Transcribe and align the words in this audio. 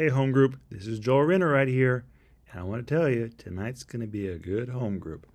Hey, 0.00 0.08
home 0.08 0.32
group, 0.32 0.58
this 0.70 0.86
is 0.86 0.98
Joel 0.98 1.24
Renner 1.24 1.50
right 1.50 1.68
here, 1.68 2.06
and 2.50 2.58
I 2.58 2.62
want 2.62 2.86
to 2.86 2.94
tell 2.94 3.06
you 3.06 3.28
tonight's 3.28 3.82
going 3.82 4.00
to 4.00 4.06
be 4.06 4.28
a 4.28 4.38
good 4.38 4.70
home 4.70 4.98
group. 4.98 5.26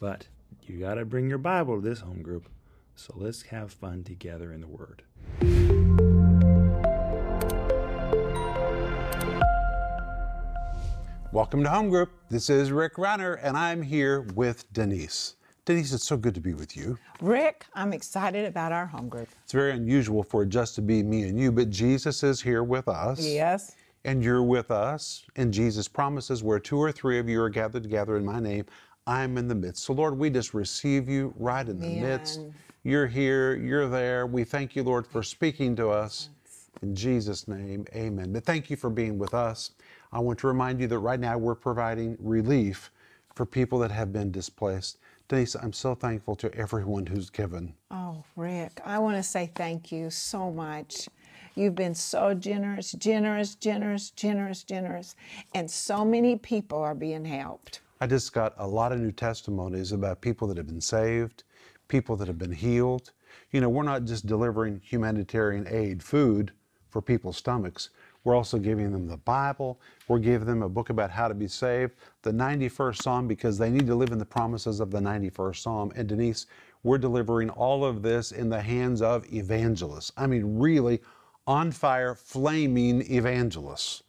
But 0.00 0.28
you 0.62 0.78
got 0.78 0.94
to 0.94 1.04
bring 1.04 1.28
your 1.28 1.36
Bible 1.36 1.74
to 1.74 1.86
this 1.86 2.00
home 2.00 2.22
group, 2.22 2.48
so 2.96 3.12
let's 3.18 3.42
have 3.42 3.70
fun 3.70 4.02
together 4.02 4.50
in 4.50 4.62
the 4.62 4.66
Word. 4.66 5.02
Welcome 11.30 11.62
to 11.62 11.68
Home 11.68 11.90
Group. 11.90 12.10
This 12.30 12.48
is 12.48 12.72
Rick 12.72 12.96
Renner, 12.96 13.34
and 13.34 13.58
I'm 13.58 13.82
here 13.82 14.22
with 14.34 14.72
Denise. 14.72 15.36
Denise, 15.66 15.92
it's 15.92 16.06
so 16.06 16.16
good 16.16 16.34
to 16.34 16.40
be 16.40 16.54
with 16.54 16.78
you. 16.78 16.98
Rick, 17.20 17.66
I'm 17.74 17.92
excited 17.92 18.46
about 18.46 18.72
our 18.72 18.86
home 18.86 19.10
group. 19.10 19.28
It's 19.42 19.52
very 19.52 19.72
unusual 19.72 20.22
for 20.22 20.44
it 20.44 20.48
just 20.48 20.76
to 20.76 20.80
be 20.80 21.02
me 21.02 21.24
and 21.24 21.38
you, 21.38 21.52
but 21.52 21.68
Jesus 21.68 22.22
is 22.22 22.40
here 22.40 22.64
with 22.64 22.88
us. 22.88 23.22
Yes. 23.22 23.76
And 24.04 24.22
you're 24.22 24.42
with 24.42 24.70
us. 24.70 25.24
And 25.36 25.52
Jesus 25.52 25.88
promises 25.88 26.42
where 26.42 26.58
two 26.58 26.78
or 26.78 26.92
three 26.92 27.18
of 27.18 27.28
you 27.28 27.40
are 27.40 27.48
gathered 27.48 27.82
together 27.82 28.16
in 28.16 28.24
my 28.24 28.40
name, 28.40 28.66
I'm 29.06 29.36
in 29.38 29.48
the 29.48 29.54
midst. 29.54 29.84
So, 29.84 29.92
Lord, 29.92 30.18
we 30.18 30.30
just 30.30 30.54
receive 30.54 31.08
you 31.08 31.34
right 31.36 31.66
in 31.66 31.78
the 31.78 31.86
Amen. 31.86 32.00
midst. 32.00 32.40
You're 32.82 33.06
here, 33.06 33.56
you're 33.56 33.88
there. 33.88 34.26
We 34.26 34.44
thank 34.44 34.76
you, 34.76 34.82
Lord, 34.82 35.06
for 35.06 35.22
speaking 35.22 35.74
to 35.76 35.88
us. 35.88 36.28
In 36.82 36.94
Jesus' 36.94 37.48
name, 37.48 37.86
amen. 37.94 38.32
But 38.32 38.44
thank 38.44 38.68
you 38.68 38.76
for 38.76 38.90
being 38.90 39.18
with 39.18 39.32
us. 39.32 39.70
I 40.12 40.18
want 40.18 40.38
to 40.40 40.46
remind 40.48 40.80
you 40.80 40.86
that 40.88 40.98
right 40.98 41.18
now 41.18 41.38
we're 41.38 41.54
providing 41.54 42.16
relief 42.20 42.90
for 43.34 43.46
people 43.46 43.78
that 43.78 43.90
have 43.90 44.12
been 44.12 44.30
displaced. 44.30 44.98
Denise, 45.28 45.54
I'm 45.54 45.72
so 45.72 45.94
thankful 45.94 46.36
to 46.36 46.54
everyone 46.54 47.06
who's 47.06 47.30
given. 47.30 47.74
Oh, 47.90 48.22
Rick, 48.36 48.80
I 48.84 48.98
want 48.98 49.16
to 49.16 49.22
say 49.22 49.50
thank 49.54 49.90
you 49.90 50.10
so 50.10 50.50
much. 50.50 51.08
You've 51.56 51.76
been 51.76 51.94
so 51.94 52.34
generous, 52.34 52.92
generous, 52.92 53.54
generous, 53.54 54.10
generous, 54.10 54.64
generous, 54.64 55.14
and 55.54 55.70
so 55.70 56.04
many 56.04 56.36
people 56.36 56.78
are 56.78 56.96
being 56.96 57.24
helped. 57.24 57.80
I 58.00 58.08
just 58.08 58.32
got 58.32 58.54
a 58.58 58.66
lot 58.66 58.90
of 58.90 58.98
new 58.98 59.12
testimonies 59.12 59.92
about 59.92 60.20
people 60.20 60.48
that 60.48 60.56
have 60.56 60.66
been 60.66 60.80
saved, 60.80 61.44
people 61.86 62.16
that 62.16 62.26
have 62.26 62.38
been 62.38 62.52
healed. 62.52 63.12
You 63.52 63.60
know, 63.60 63.68
we're 63.68 63.84
not 63.84 64.04
just 64.04 64.26
delivering 64.26 64.80
humanitarian 64.84 65.68
aid, 65.68 66.02
food 66.02 66.50
for 66.90 67.00
people's 67.00 67.36
stomachs. 67.36 67.90
We're 68.24 68.34
also 68.34 68.58
giving 68.58 68.90
them 68.90 69.06
the 69.06 69.18
Bible. 69.18 69.80
We're 70.08 70.18
giving 70.18 70.48
them 70.48 70.62
a 70.62 70.68
book 70.68 70.90
about 70.90 71.10
how 71.10 71.28
to 71.28 71.34
be 71.34 71.46
saved, 71.46 71.92
the 72.22 72.32
91st 72.32 73.02
Psalm, 73.02 73.28
because 73.28 73.58
they 73.58 73.70
need 73.70 73.86
to 73.86 73.94
live 73.94 74.10
in 74.10 74.18
the 74.18 74.24
promises 74.24 74.80
of 74.80 74.90
the 74.90 74.98
91st 74.98 75.56
Psalm. 75.56 75.92
And 75.94 76.08
Denise, 76.08 76.46
we're 76.82 76.98
delivering 76.98 77.50
all 77.50 77.84
of 77.84 78.02
this 78.02 78.32
in 78.32 78.48
the 78.48 78.60
hands 78.60 79.02
of 79.02 79.32
evangelists. 79.32 80.10
I 80.16 80.26
mean, 80.26 80.58
really 80.58 81.00
on 81.46 81.70
fire, 81.72 82.14
flaming 82.14 83.02
evangelists. 83.10 84.02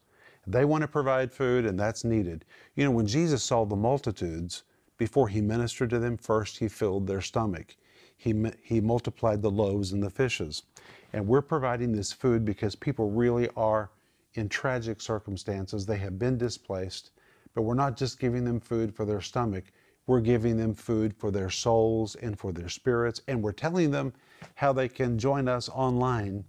They 0.47 0.63
want 0.63 0.83
to 0.83 0.87
provide 0.87 1.31
food, 1.31 1.65
and 1.65 1.79
that's 1.79 2.03
needed. 2.03 2.45
You 2.75 2.85
know, 2.85 2.91
when 2.91 3.07
Jesus 3.07 3.43
saw 3.43 3.65
the 3.65 3.75
multitudes, 3.75 4.63
before 4.97 5.27
he 5.27 5.41
ministered 5.41 5.89
to 5.89 5.99
them, 5.99 6.17
first 6.17 6.59
he 6.59 6.67
filled 6.67 7.07
their 7.07 7.21
stomach. 7.21 7.75
He, 8.17 8.33
he 8.61 8.79
multiplied 8.79 9.41
the 9.41 9.51
loaves 9.51 9.91
and 9.91 10.01
the 10.01 10.09
fishes. 10.09 10.63
And 11.11 11.27
we're 11.27 11.41
providing 11.41 11.91
this 11.91 12.11
food 12.11 12.45
because 12.45 12.75
people 12.75 13.09
really 13.09 13.49
are 13.57 13.89
in 14.35 14.47
tragic 14.49 15.01
circumstances. 15.01 15.85
They 15.85 15.97
have 15.97 16.19
been 16.19 16.37
displaced, 16.37 17.11
but 17.53 17.63
we're 17.63 17.73
not 17.73 17.97
just 17.97 18.19
giving 18.19 18.45
them 18.45 18.59
food 18.59 18.95
for 18.95 19.05
their 19.05 19.21
stomach, 19.21 19.65
we're 20.07 20.21
giving 20.21 20.55
them 20.55 20.75
food 20.75 21.15
for 21.17 21.31
their 21.31 21.49
souls 21.49 22.15
and 22.15 22.37
for 22.37 22.51
their 22.51 22.69
spirits. 22.69 23.21
And 23.27 23.41
we're 23.41 23.53
telling 23.53 23.89
them 23.91 24.13
how 24.53 24.71
they 24.71 24.87
can 24.87 25.17
join 25.17 25.47
us 25.47 25.67
online. 25.69 26.43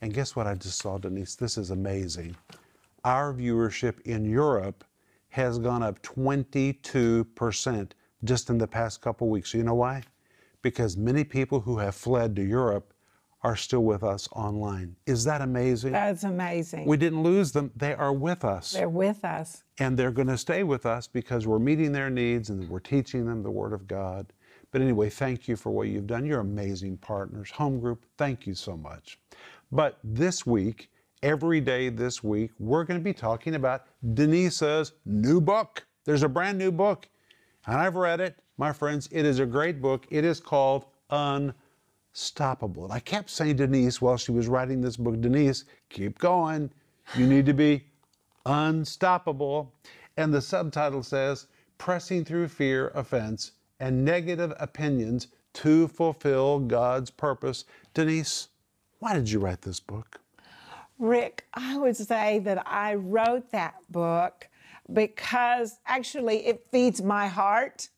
And 0.00 0.14
guess 0.14 0.36
what 0.36 0.46
I 0.46 0.54
just 0.54 0.78
saw, 0.78 0.98
Denise? 0.98 1.34
This 1.34 1.58
is 1.58 1.70
amazing 1.70 2.36
our 3.04 3.32
viewership 3.32 4.00
in 4.02 4.24
Europe 4.24 4.84
has 5.30 5.58
gone 5.58 5.82
up 5.82 6.02
22% 6.02 7.90
just 8.24 8.50
in 8.50 8.58
the 8.58 8.66
past 8.66 9.00
couple 9.00 9.28
weeks. 9.28 9.54
You 9.54 9.62
know 9.62 9.74
why? 9.74 10.02
Because 10.62 10.96
many 10.96 11.24
people 11.24 11.60
who 11.60 11.78
have 11.78 11.94
fled 11.94 12.34
to 12.36 12.42
Europe 12.42 12.92
are 13.42 13.54
still 13.54 13.84
with 13.84 14.02
us 14.02 14.28
online. 14.32 14.96
Is 15.06 15.22
that 15.24 15.40
amazing? 15.40 15.92
That's 15.92 16.24
amazing. 16.24 16.86
we 16.86 16.96
didn't 16.96 17.22
lose 17.22 17.52
them, 17.52 17.70
they 17.76 17.94
are 17.94 18.12
with 18.12 18.44
us. 18.44 18.72
They're 18.72 18.88
with 18.88 19.24
us. 19.24 19.62
And 19.78 19.96
they're 19.96 20.10
going 20.10 20.28
to 20.28 20.38
stay 20.38 20.64
with 20.64 20.84
us 20.84 21.06
because 21.06 21.46
we're 21.46 21.60
meeting 21.60 21.92
their 21.92 22.10
needs 22.10 22.50
and 22.50 22.68
we're 22.68 22.80
teaching 22.80 23.24
them 23.26 23.44
the 23.44 23.50
Word 23.50 23.72
of 23.72 23.86
God. 23.86 24.32
But 24.70 24.82
anyway, 24.82 25.08
thank 25.08 25.46
you 25.46 25.56
for 25.56 25.70
what 25.70 25.88
you've 25.88 26.06
done. 26.08 26.26
You're 26.26 26.40
amazing 26.40 26.98
partners. 26.98 27.50
Home 27.52 27.80
group, 27.80 28.04
thank 28.18 28.46
you 28.46 28.54
so 28.54 28.76
much. 28.76 29.18
But 29.70 29.98
this 30.02 30.46
week, 30.46 30.90
every 31.22 31.60
day 31.60 31.90
this 31.90 32.24
week, 32.24 32.52
we're 32.58 32.84
going 32.84 33.00
to 33.00 33.04
be 33.04 33.12
talking 33.12 33.54
about 33.54 33.84
Denise's 34.14 34.92
new 35.04 35.40
book. 35.40 35.86
There's 36.04 36.22
a 36.22 36.28
brand 36.28 36.56
new 36.56 36.72
book, 36.72 37.08
and 37.66 37.76
I've 37.76 37.96
read 37.96 38.20
it. 38.20 38.40
My 38.56 38.72
friends, 38.72 39.08
it 39.12 39.26
is 39.26 39.38
a 39.40 39.46
great 39.46 39.82
book. 39.82 40.06
It 40.10 40.24
is 40.24 40.40
called 40.40 40.86
Unstoppable. 41.10 42.90
I 42.90 43.00
kept 43.00 43.28
saying 43.30 43.56
Denise 43.56 44.00
while 44.00 44.16
she 44.16 44.32
was 44.32 44.48
writing 44.48 44.80
this 44.80 44.96
book, 44.96 45.20
Denise, 45.20 45.64
keep 45.90 46.18
going. 46.18 46.70
You 47.14 47.26
need 47.26 47.46
to 47.46 47.54
be 47.54 47.84
unstoppable. 48.46 49.74
And 50.16 50.32
the 50.32 50.40
subtitle 50.40 51.02
says, 51.02 51.46
Pressing 51.76 52.24
Through 52.24 52.48
Fear, 52.48 52.88
Offense, 52.94 53.52
and 53.80 54.04
Negative 54.04 54.52
Opinions 54.58 55.28
to 55.54 55.88
Fulfill 55.88 56.58
God's 56.58 57.10
Purpose. 57.10 57.64
Denise, 57.94 58.48
why 58.98 59.14
did 59.14 59.30
you 59.30 59.38
write 59.38 59.62
this 59.62 59.80
book? 59.80 60.20
Rick, 60.98 61.46
I 61.54 61.78
would 61.78 61.96
say 61.96 62.40
that 62.40 62.66
I 62.66 62.94
wrote 62.94 63.50
that 63.52 63.74
book 63.90 64.48
because 64.92 65.78
actually 65.86 66.46
it 66.46 66.66
feeds 66.72 67.02
my 67.02 67.28
heart 67.28 67.88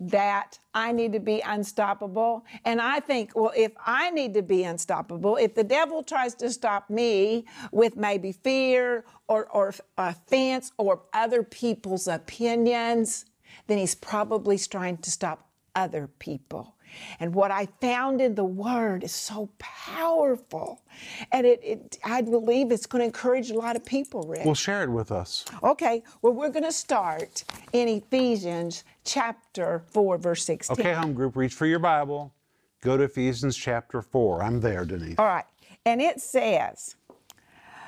that 0.00 0.58
I 0.74 0.90
need 0.90 1.12
to 1.12 1.20
be 1.20 1.40
unstoppable. 1.40 2.44
And 2.64 2.80
I 2.80 2.98
think, 2.98 3.32
well, 3.36 3.52
if 3.56 3.72
I 3.86 4.10
need 4.10 4.34
to 4.34 4.42
be 4.42 4.64
unstoppable, 4.64 5.36
if 5.36 5.54
the 5.54 5.62
devil 5.62 6.02
tries 6.02 6.34
to 6.36 6.50
stop 6.50 6.90
me 6.90 7.44
with 7.70 7.96
maybe 7.96 8.32
fear 8.32 9.04
or, 9.28 9.46
or 9.46 9.72
offense 9.96 10.72
or 10.76 11.02
other 11.12 11.44
people's 11.44 12.08
opinions, 12.08 13.26
then 13.68 13.78
he's 13.78 13.94
probably 13.94 14.58
trying 14.58 14.96
to 14.98 15.10
stop 15.10 15.48
other 15.76 16.08
people. 16.18 16.73
And 17.20 17.34
what 17.34 17.50
I 17.50 17.66
found 17.80 18.20
in 18.20 18.34
the 18.34 18.44
Word 18.44 19.04
is 19.04 19.12
so 19.12 19.50
powerful. 19.58 20.82
And 21.32 21.46
it, 21.46 21.60
it 21.62 21.98
I 22.04 22.22
believe 22.22 22.70
it's 22.72 22.86
going 22.86 23.00
to 23.00 23.06
encourage 23.06 23.50
a 23.50 23.54
lot 23.54 23.76
of 23.76 23.84
people, 23.84 24.22
Rick. 24.22 24.44
Well, 24.44 24.54
share 24.54 24.82
it 24.82 24.90
with 24.90 25.12
us. 25.12 25.44
Okay, 25.62 26.02
well, 26.22 26.32
we're 26.32 26.50
going 26.50 26.64
to 26.64 26.72
start 26.72 27.44
in 27.72 27.88
Ephesians 27.88 28.84
chapter 29.04 29.82
4, 29.90 30.18
verse 30.18 30.44
16. 30.44 30.78
Okay, 30.78 30.92
home 30.92 31.14
group, 31.14 31.36
reach 31.36 31.54
for 31.54 31.66
your 31.66 31.78
Bible. 31.78 32.32
Go 32.80 32.96
to 32.96 33.04
Ephesians 33.04 33.56
chapter 33.56 34.02
4. 34.02 34.42
I'm 34.42 34.60
there, 34.60 34.84
Denise. 34.84 35.16
All 35.18 35.26
right, 35.26 35.46
and 35.86 36.00
it 36.00 36.20
says, 36.20 36.96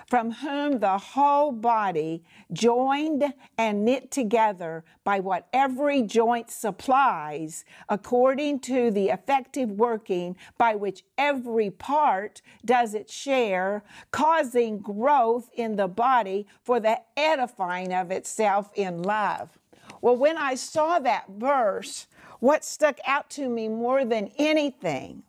from 0.07 0.31
whom 0.31 0.79
the 0.79 0.99
whole 0.99 1.51
body, 1.51 2.23
joined 2.53 3.33
and 3.59 3.85
knit 3.85 4.11
together 4.11 4.85
by 5.03 5.19
what 5.19 5.49
every 5.53 6.03
joint 6.03 6.51
supplies, 6.51 7.65
according 7.89 8.61
to 8.61 8.91
the 8.91 9.09
effective 9.09 9.71
working 9.71 10.37
by 10.57 10.75
which 10.75 11.05
every 11.19 11.71
part 11.71 12.41
does 12.65 12.95
its 12.95 13.13
share, 13.13 13.83
causing 14.13 14.79
growth 14.79 15.51
in 15.55 15.75
the 15.77 15.89
body 15.89 16.47
for 16.63 16.79
the 16.79 17.01
edifying 17.17 17.93
of 17.93 18.11
itself 18.11 18.71
in 18.75 19.03
love. 19.03 19.59
Well, 20.01 20.17
when 20.17 20.37
I 20.37 20.55
saw 20.55 21.01
that 21.01 21.25
verse, 21.29 22.07
what 22.39 22.65
stuck 22.65 22.99
out 23.07 23.29
to 23.31 23.49
me 23.49 23.69
more 23.69 24.05
than 24.05 24.31
anything 24.39 25.25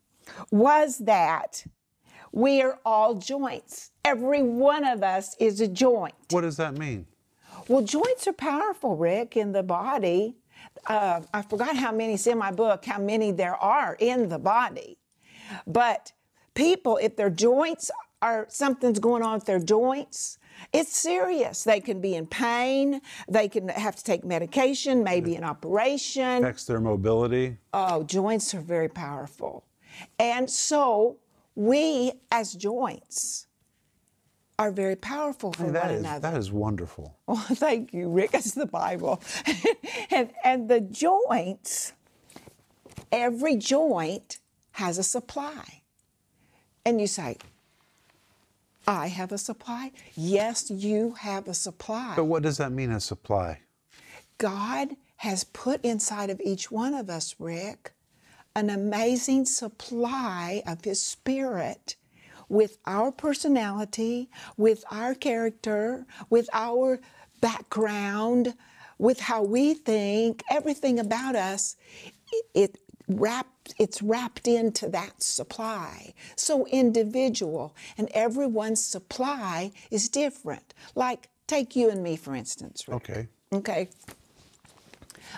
was 0.51 0.99
that 0.99 1.65
we 2.31 2.61
are 2.61 2.79
all 2.85 3.15
joints. 3.15 3.91
Every 4.07 4.41
one 4.41 4.85
of 4.85 5.03
us 5.03 5.35
is 5.37 5.59
a 5.59 5.67
joint. 5.67 6.15
What 6.29 6.41
does 6.41 6.55
that 6.55 6.77
mean? 6.77 7.07
Well, 7.67 7.81
joints 7.81 8.25
are 8.25 8.31
powerful, 8.31 8.95
Rick, 8.95 9.35
in 9.35 9.51
the 9.51 9.63
body. 9.63 10.37
Uh, 10.85 11.19
I 11.33 11.41
forgot 11.41 11.75
how 11.75 11.91
many, 11.91 12.13
it's 12.13 12.25
in 12.25 12.37
my 12.37 12.51
book, 12.51 12.85
how 12.85 12.99
many 12.99 13.33
there 13.33 13.57
are 13.57 13.97
in 13.99 14.29
the 14.29 14.39
body. 14.39 14.97
But 15.67 16.13
people, 16.53 16.95
if 17.01 17.17
their 17.17 17.29
joints 17.29 17.91
are, 18.21 18.45
something's 18.47 18.99
going 18.99 19.23
on 19.23 19.33
with 19.33 19.45
their 19.45 19.59
joints, 19.59 20.39
it's 20.71 20.97
serious. 20.97 21.65
They 21.65 21.81
can 21.81 21.99
be 21.99 22.15
in 22.15 22.27
pain. 22.27 23.01
They 23.27 23.49
can 23.49 23.67
have 23.67 23.97
to 23.97 24.03
take 24.05 24.23
medication, 24.23 25.03
maybe 25.03 25.35
an 25.35 25.43
operation. 25.43 26.45
Affects 26.45 26.63
their 26.63 26.79
mobility. 26.79 27.57
Oh, 27.73 28.03
joints 28.03 28.53
are 28.55 28.61
very 28.61 28.87
powerful. 28.87 29.65
And 30.17 30.49
so 30.49 31.17
we, 31.55 32.13
as 32.31 32.53
joints, 32.53 33.46
are 34.59 34.71
very 34.71 34.95
powerful 34.95 35.53
for 35.53 35.69
That 35.71 35.85
one 35.85 35.93
is, 35.95 35.99
another. 36.01 36.19
that 36.31 36.37
is 36.37 36.51
wonderful. 36.51 37.15
Oh, 37.27 37.45
thank 37.49 37.93
you, 37.93 38.09
Rick. 38.09 38.31
It's 38.33 38.53
the 38.53 38.65
Bible. 38.65 39.21
and, 40.11 40.31
and 40.43 40.69
the 40.69 40.81
joints, 40.81 41.93
every 43.11 43.55
joint 43.57 44.39
has 44.71 44.97
a 44.97 45.03
supply. 45.03 45.81
And 46.85 47.01
you 47.01 47.07
say, 47.07 47.37
I 48.87 49.07
have 49.07 49.31
a 49.33 49.37
supply. 49.37 49.91
Yes, 50.15 50.71
you 50.71 51.11
have 51.19 51.47
a 51.47 51.53
supply. 51.53 52.13
But 52.15 52.25
what 52.25 52.43
does 52.43 52.57
that 52.57 52.71
mean, 52.71 52.91
a 52.91 53.01
supply? 53.01 53.59
God 54.37 54.95
has 55.17 55.43
put 55.43 55.83
inside 55.83 56.29
of 56.29 56.39
each 56.43 56.71
one 56.71 56.93
of 56.93 57.09
us, 57.09 57.35
Rick, 57.39 57.91
an 58.55 58.69
amazing 58.69 59.45
supply 59.45 60.63
of 60.65 60.83
His 60.85 61.03
Spirit 61.03 61.95
with 62.49 62.77
our 62.85 63.11
personality, 63.11 64.29
with 64.55 64.83
our 64.91 65.13
character, 65.13 66.05
with 66.29 66.49
our 66.53 66.99
background, 67.41 68.53
with 68.97 69.19
how 69.19 69.43
we 69.43 69.73
think, 69.73 70.43
everything 70.49 70.99
about 70.99 71.35
us. 71.35 71.75
It, 72.53 72.77
wrapped 73.07 73.73
it's 73.79 74.01
wrapped 74.01 74.47
into 74.47 74.89
that 74.89 75.21
supply 75.23 76.13
so 76.35 76.65
individual 76.67 77.73
and 77.97 78.09
everyone's 78.13 78.83
supply 78.83 79.71
is 79.89 80.09
different 80.09 80.73
like 80.93 81.29
take 81.47 81.75
you 81.75 81.89
and 81.89 82.03
me 82.03 82.17
for 82.17 82.35
instance 82.35 82.85
Rick. 82.87 82.95
Okay. 82.95 83.27
okay 83.53 83.89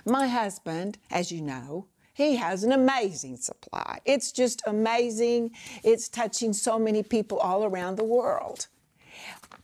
my 0.04 0.28
husband 0.28 0.98
as 1.12 1.32
you 1.32 1.42
know 1.42 1.86
he 2.20 2.36
has 2.36 2.64
an 2.66 2.72
amazing 2.74 3.38
supply 3.38 3.98
it's 4.06 4.32
just 4.32 4.62
amazing 4.68 5.50
it's 5.84 6.10
touching 6.10 6.52
so 6.54 6.78
many 6.78 7.02
people 7.02 7.38
all 7.40 7.64
around 7.64 7.96
the 7.98 8.04
world 8.04 8.68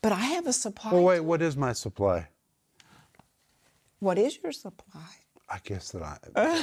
but 0.02 0.12
i 0.14 0.24
have 0.36 0.48
a 0.48 0.54
supply 0.54 0.92
Well, 0.94 1.04
wait, 1.04 1.20
what 1.20 1.42
is 1.42 1.58
my 1.58 1.74
supply? 1.74 2.28
what 4.00 4.18
is 4.18 4.40
your 4.42 4.52
supply 4.52 5.02
I 5.48 5.60
guess 5.64 5.92
that 5.92 6.02
I, 6.02 6.18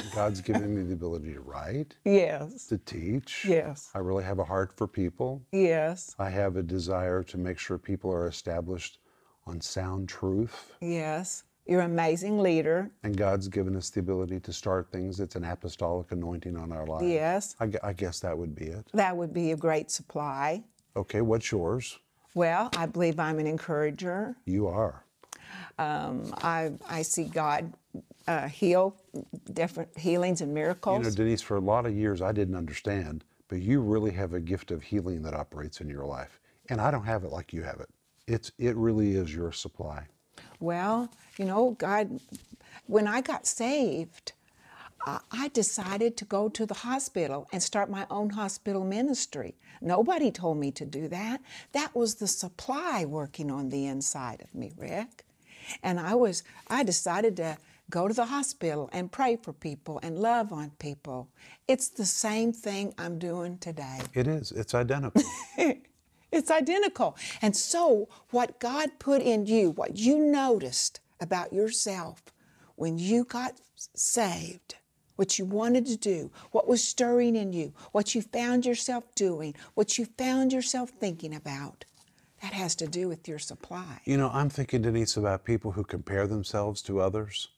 God's 0.15 0.41
given 0.41 0.75
me 0.75 0.83
the 0.83 0.91
ability 0.93 1.31
to 1.35 1.39
write, 1.39 1.95
yes 2.03 2.67
to 2.67 2.77
teach. 2.77 3.45
Yes. 3.47 3.89
I 3.95 3.99
really 3.99 4.25
have 4.25 4.39
a 4.39 4.43
heart 4.43 4.73
for 4.75 4.87
people. 4.87 5.41
yes 5.53 6.13
I 6.19 6.29
have 6.29 6.57
a 6.57 6.63
desire 6.63 7.23
to 7.23 7.37
make 7.37 7.57
sure 7.59 7.77
people 7.77 8.11
are 8.11 8.27
established 8.27 8.97
on 9.47 9.61
sound 9.61 10.09
truth. 10.09 10.73
yes 10.81 11.43
you're 11.65 11.81
an 11.81 11.91
amazing 11.91 12.39
leader 12.39 12.89
And 13.03 13.15
God's 13.15 13.47
given 13.47 13.75
us 13.75 13.89
the 13.89 13.99
ability 14.01 14.39
to 14.41 14.53
start 14.53 14.91
things. 14.91 15.19
It's 15.19 15.35
an 15.35 15.43
apostolic 15.45 16.11
anointing 16.11 16.57
on 16.57 16.71
our 16.71 16.85
lives. 16.85 17.05
Yes. 17.05 17.55
I, 17.59 17.71
I 17.83 17.93
guess 17.93 18.19
that 18.21 18.37
would 18.37 18.53
be 18.55 18.65
it. 18.65 18.85
that 18.93 19.15
would 19.15 19.33
be 19.33 19.51
a 19.51 19.57
great 19.57 19.89
supply 19.91 20.63
Okay, 20.95 21.21
what's 21.21 21.51
yours? 21.51 21.99
well 22.35 22.69
i 22.77 22.85
believe 22.87 23.19
i'm 23.19 23.37
an 23.39 23.45
encourager 23.47 24.35
You 24.45 24.67
are. 24.67 25.03
um, 25.77 26.33
I, 26.37 26.71
I 26.89 27.03
see 27.03 27.25
god 27.25 27.71
uh, 28.27 28.47
heal 28.47 28.95
different 29.51 29.89
healings 29.97 30.39
and 30.41 30.53
miracles. 30.53 30.99
You 30.99 31.09
know, 31.09 31.15
Denise, 31.15 31.41
for 31.41 31.57
a 31.57 31.61
lot 31.61 31.85
of 31.85 31.93
years 31.93 32.21
I 32.21 32.31
didn't 32.31 32.55
understand, 32.55 33.23
but 33.49 33.59
you 33.61 33.81
really 33.81 34.11
have 34.11 34.33
a 34.33 34.39
gift 34.39 34.71
of 34.71 34.81
healing 34.81 35.21
that 35.23 35.33
operates 35.33 35.81
in 35.81 35.89
your 35.89 36.05
life. 36.05 36.39
And 36.69 36.79
I 36.79 36.89
don't 36.89 37.03
have 37.03 37.25
it 37.25 37.31
like 37.31 37.51
you 37.51 37.63
have 37.63 37.81
it. 37.81 37.89
It's 38.25 38.51
it 38.57 38.75
really 38.77 39.15
is 39.15 39.35
your 39.35 39.51
supply. 39.51 40.07
Well, 40.63 41.09
you 41.37 41.43
know, 41.43 41.71
God, 41.71 42.21
when 42.87 43.05
I 43.05 43.19
got 43.19 43.45
saved, 43.45 44.31
I 45.05 45.19
I 45.29 45.49
decided 45.49 46.15
to 46.17 46.25
go 46.25 46.47
to 46.47 46.65
the 46.65 46.73
hospital 46.73 47.49
and 47.51 47.61
start 47.61 47.89
my 47.89 48.07
own 48.09 48.29
hospital 48.29 48.85
ministry. 48.85 49.55
Nobody 49.81 50.31
told 50.31 50.57
me 50.59 50.71
to 50.71 50.85
do 50.85 51.09
that. 51.09 51.41
That 51.73 51.93
was 51.93 52.15
the 52.15 52.29
supply 52.29 53.03
working 53.03 53.51
on 53.51 53.67
the 53.71 53.87
inside 53.87 54.39
of 54.41 54.55
me, 54.55 54.71
Rick. 54.77 55.25
And 55.83 55.99
I 55.99 56.15
was, 56.15 56.43
I 56.69 56.83
decided 56.83 57.35
to 57.37 57.57
go 57.89 58.07
to 58.07 58.13
the 58.13 58.27
hospital 58.27 58.89
and 58.93 59.11
pray 59.11 59.35
for 59.35 59.51
people 59.51 59.99
and 60.01 60.17
love 60.17 60.53
on 60.53 60.71
people. 60.79 61.27
It's 61.67 61.89
the 61.89 62.05
same 62.05 62.53
thing 62.53 62.93
I'm 62.97 63.19
doing 63.19 63.57
today. 63.57 63.99
It 64.13 64.27
is. 64.27 64.53
It's 64.53 64.73
identical. 64.73 65.23
It's 66.33 66.49
identical. 66.49 67.15
And 67.41 67.55
so, 67.55 68.09
what 68.31 68.59
God 68.59 68.89
put 68.97 69.21
in 69.21 69.45
you, 69.45 69.69
what 69.69 69.97
you 69.97 70.17
noticed 70.17 70.99
about 71.21 71.53
yourself 71.53 72.23
when 72.75 72.97
you 72.97 73.23
got 73.23 73.53
saved, 73.75 74.75
what 75.15 75.37
you 75.37 75.45
wanted 75.45 75.85
to 75.85 75.95
do, 75.95 76.31
what 76.51 76.67
was 76.67 76.83
stirring 76.83 77.35
in 77.35 77.53
you, 77.53 77.71
what 77.91 78.15
you 78.15 78.21
found 78.23 78.65
yourself 78.65 79.03
doing, 79.13 79.53
what 79.75 79.99
you 79.99 80.05
found 80.17 80.51
yourself 80.51 80.89
thinking 80.89 81.35
about, 81.35 81.85
that 82.41 82.51
has 82.53 82.75
to 82.75 82.87
do 82.87 83.07
with 83.07 83.27
your 83.27 83.39
supply. 83.39 84.01
you 84.03 84.17
know, 84.17 84.31
I'm 84.33 84.49
thinking, 84.49 84.81
Denise, 84.81 85.15
about 85.15 85.45
people 85.45 85.71
who 85.71 85.83
compare 85.83 86.25
themselves 86.25 86.81
to 86.83 86.99
others. 86.99 87.49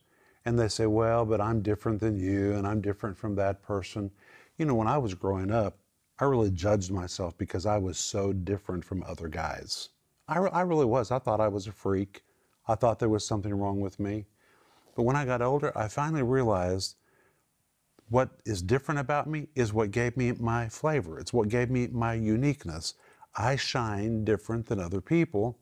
And 0.44 0.60
they 0.60 0.68
say, 0.68 0.86
well, 0.86 1.26
but 1.26 1.42
I'm 1.42 1.62
different 1.62 2.02
than 2.02 2.20
you 2.20 2.54
and 2.54 2.68
I'm 2.68 2.82
different 2.82 3.18
from 3.18 3.36
that 3.36 3.64
person. 3.64 4.12
You 4.58 4.66
know, 4.66 4.76
when 4.76 4.88
I 4.88 5.00
was 5.00 5.16
growing 5.16 5.50
up, 5.50 5.78
I 6.20 6.26
really 6.26 6.52
judged 6.52 6.92
myself 6.92 7.38
because 7.38 7.66
I 7.66 7.78
was 7.78 7.98
so 7.98 8.32
different 8.32 8.86
from 8.86 9.04
other 9.04 9.28
guys. 9.28 9.90
I, 10.28 10.40
re- 10.40 10.50
I 10.54 10.62
really 10.62 10.86
was. 10.86 11.12
I 11.12 11.20
thought 11.20 11.42
I 11.42 11.50
was 11.50 11.68
a 11.68 11.72
freak. 11.74 12.24
I 12.68 12.76
thought 12.76 13.00
there 13.00 13.10
was 13.10 13.28
something 13.28 13.54
wrong 13.54 13.82
with 13.82 14.00
me. 14.00 14.26
But 14.96 15.04
when 15.04 15.18
I 15.18 15.26
got 15.26 15.42
older, 15.42 15.78
I 15.78 15.90
finally 15.90 16.24
realized 16.24 16.96
what 18.10 18.30
is 18.46 18.62
different 18.62 19.00
about 19.00 19.28
me 19.28 19.48
is 19.56 19.74
what 19.74 19.92
gave 19.92 20.16
me 20.16 20.32
my 20.34 20.70
flavor. 20.70 21.20
It's 21.20 21.34
what 21.34 21.50
gave 21.50 21.70
me 21.70 21.88
my 21.88 22.14
uniqueness. 22.14 22.94
I 23.36 23.58
shine 23.58 24.24
different 24.24 24.68
than 24.68 24.80
other 24.80 25.02
people, 25.02 25.60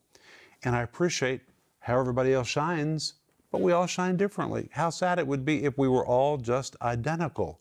and 0.62 0.76
I 0.76 0.82
appreciate 0.82 1.40
how 1.80 1.98
everybody 1.98 2.32
else 2.32 2.46
shines, 2.46 3.14
but 3.50 3.60
we 3.60 3.72
all 3.72 3.86
shine 3.86 4.16
differently. 4.16 4.68
How 4.72 4.90
sad 4.90 5.18
it 5.18 5.26
would 5.26 5.44
be 5.44 5.64
if 5.64 5.76
we 5.76 5.88
were 5.88 6.06
all 6.06 6.36
just 6.36 6.76
identical. 6.80 7.60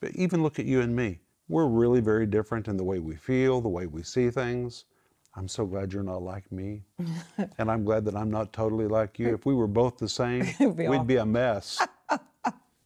But 0.00 0.12
even 0.14 0.42
look 0.42 0.58
at 0.58 0.66
you 0.66 0.80
and 0.82 0.94
me. 0.94 1.20
We're 1.54 1.68
really 1.68 2.00
very 2.00 2.26
different 2.26 2.66
in 2.66 2.76
the 2.76 2.82
way 2.82 2.98
we 2.98 3.14
feel, 3.14 3.60
the 3.60 3.68
way 3.68 3.86
we 3.86 4.02
see 4.02 4.28
things. 4.28 4.86
I'm 5.36 5.46
so 5.46 5.64
glad 5.64 5.92
you're 5.92 6.02
not 6.02 6.20
like 6.20 6.50
me. 6.50 6.82
and 7.58 7.70
I'm 7.70 7.84
glad 7.84 8.04
that 8.06 8.16
I'm 8.16 8.28
not 8.28 8.52
totally 8.52 8.88
like 8.88 9.20
you. 9.20 9.32
If 9.32 9.46
we 9.46 9.54
were 9.54 9.68
both 9.68 9.96
the 9.96 10.08
same, 10.08 10.48
be 10.58 10.88
we'd 10.88 11.06
be 11.06 11.16
a 11.16 11.24
mess. 11.24 11.80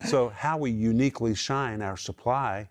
So, 0.05 0.29
how 0.29 0.57
we 0.59 0.71
uniquely 0.71 1.35
shine 1.35 1.83
our 1.83 1.97
supply, 1.97 2.69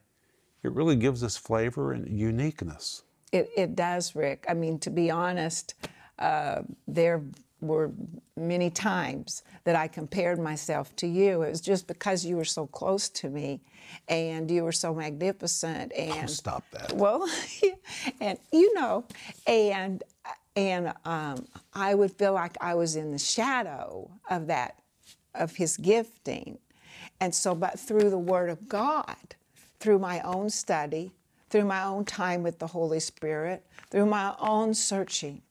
it 0.64 0.72
really 0.72 0.96
gives 0.96 1.24
us 1.24 1.36
flavor 1.36 1.92
and 1.92 2.08
uniqueness. 2.08 3.04
It, 3.34 3.50
it 3.58 3.76
does, 3.76 4.16
Rick. 4.16 4.46
I 4.48 4.54
mean, 4.54 4.80
to 4.80 4.90
be 4.90 5.12
honest, 5.12 5.76
uh, 6.20 6.62
there 6.88 7.22
were 7.62 7.92
many 8.36 8.70
times 8.70 9.44
that 9.64 9.76
I 9.76 9.88
compared 9.88 10.40
myself 10.40 10.96
to 10.98 11.08
you. 11.08 11.42
It 11.42 11.50
was 11.50 11.62
just 11.62 11.88
because 11.88 12.26
you 12.26 12.36
were 12.36 12.46
so 12.46 12.68
close 12.68 13.10
to 13.10 13.30
me 13.30 13.62
and 14.08 14.50
you 14.50 14.64
were 14.64 14.72
so 14.72 14.94
magnificent. 14.94 15.92
And 15.94 16.30
Stop 16.30 16.64
that. 16.72 16.94
well, 16.94 17.28
and 18.22 18.38
you 18.52 18.74
know, 18.74 19.06
and 19.46 20.04
and 20.56 20.94
um, 21.06 21.46
I 21.74 21.94
would 21.96 22.12
feel 22.14 22.34
like 22.34 22.58
I 22.62 22.76
was 22.76 22.96
in 22.96 23.12
the 23.12 23.20
shadow 23.20 24.10
of 24.30 24.48
that, 24.48 24.80
of 25.36 25.56
His 25.56 25.78
gifting, 25.78 26.58
and 27.20 27.34
so, 27.34 27.56
but 27.56 27.80
through 27.80 28.10
the 28.10 28.18
Word 28.18 28.50
of 28.50 28.68
God, 28.68 29.36
through 29.80 30.00
my 30.00 30.20
own 30.22 30.50
study, 30.50 31.12
through 31.50 31.66
my 31.66 31.84
own 31.84 32.06
time 32.06 32.44
with 32.44 32.60
the 32.60 32.68
Holy 32.68 33.00
Spirit, 33.00 33.66
through 33.90 34.06
my 34.06 34.36
own 34.40 34.74
searching, 34.74 35.42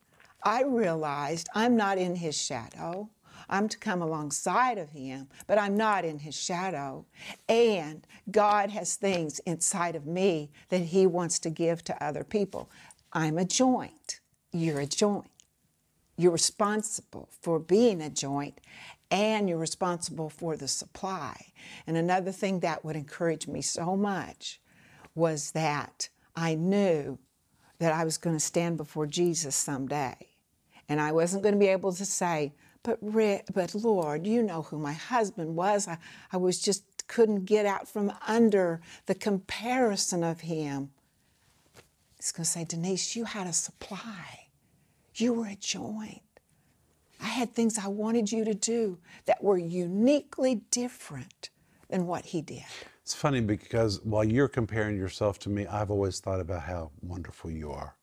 I 0.47 0.63
realized 0.63 1.49
I'm 1.57 1.75
not 1.75 1.99
in 1.99 2.15
His 2.15 2.41
shadow. 2.41 3.11
I'm 3.49 3.69
to 3.69 3.79
come 3.79 4.01
alongside 4.01 4.79
of 4.79 4.91
him, 4.91 5.29
but 5.47 5.59
I'm 5.59 5.77
not 5.77 6.05
in 6.05 6.19
his 6.19 6.35
shadow. 6.35 7.07
And 7.49 8.05
God 8.31 8.71
has 8.71 8.97
things 8.97 9.39
inside 9.41 9.95
of 9.95 10.05
me 10.05 10.51
that 10.69 10.81
he 10.81 11.07
wants 11.07 11.39
to 11.41 11.51
give 11.51 11.85
to 11.85 12.05
other 12.05 12.25
people. 12.25 12.71
I'm 13.13 13.39
a 13.39 13.45
joint. 13.45 14.21
You're 14.53 14.81
a 14.81 14.87
joint. 14.87 15.31
You're 16.17 16.33
responsible 16.33 17.29
for 17.41 17.61
being 17.61 18.01
a 18.03 18.11
joint 18.11 18.61
and 19.11 19.49
you're 19.49 19.59
responsible 19.59 20.31
for 20.31 20.57
the 20.57 20.67
supply. 20.67 21.37
And 21.87 21.97
another 21.97 22.33
thing 22.33 22.61
that 22.61 22.85
would 22.85 22.97
encourage 22.97 23.47
me 23.47 23.63
so 23.63 23.97
much 23.97 24.61
was 25.15 25.53
that 25.53 26.09
I 26.35 26.57
knew 26.57 27.19
that 27.79 27.93
I 27.93 28.05
was 28.05 28.19
going 28.19 28.35
to 28.35 28.41
stand 28.41 28.77
before 28.77 29.07
Jesus 29.07 29.55
someday. 29.55 30.17
And 30.89 31.01
I 31.01 31.13
wasn't 31.13 31.43
going 31.43 31.55
to 31.55 31.59
be 31.59 31.69
able 31.69 31.93
to 31.93 32.05
say, 32.05 32.53
but, 32.83 32.99
but 33.53 33.75
Lord, 33.75 34.27
you 34.27 34.43
know 34.43 34.63
who 34.63 34.79
my 34.79 34.93
husband 34.93 35.57
was. 35.57 35.89
I, 35.89 35.99
I 36.33 36.37
was 36.37 36.61
just 36.61 36.85
couldn't 37.09 37.45
get 37.45 37.67
out 37.67 37.89
from 37.89 38.13
under 38.27 38.81
the 39.07 39.15
comparison 39.15 40.25
of 40.25 40.41
him. 40.41 40.91
He's 42.17 42.33
going 42.33 42.45
to 42.45 42.51
say, 42.51 42.65
Denise, 42.65 43.15
you 43.15 43.25
had 43.25 43.47
a 43.47 43.53
supply. 43.53 44.49
You 45.15 45.33
were 45.33 45.47
a 45.47 45.57
joint. 45.57 46.23
I 47.21 47.27
had 47.27 47.55
things 47.55 47.79
I 47.79 47.89
wanted 47.89 48.31
you 48.31 48.45
to 48.45 48.55
do 48.55 48.99
that 49.25 49.43
were 49.43 49.59
uniquely 49.59 50.63
different 50.71 51.51
than 51.89 52.07
what 52.07 52.27
he 52.27 52.43
did. 52.43 52.65
It's 53.03 53.15
funny 53.15 53.41
because 53.41 54.01
while 54.03 54.25
you're 54.25 54.49
comparing 54.49 54.97
yourself 54.97 55.39
to 55.41 55.49
me, 55.49 55.67
I've 55.67 55.91
always 55.91 56.19
thought 56.21 56.41
about 56.41 56.63
how 56.63 56.91
wonderful 57.03 57.51
you 57.51 57.71
are. 57.71 57.95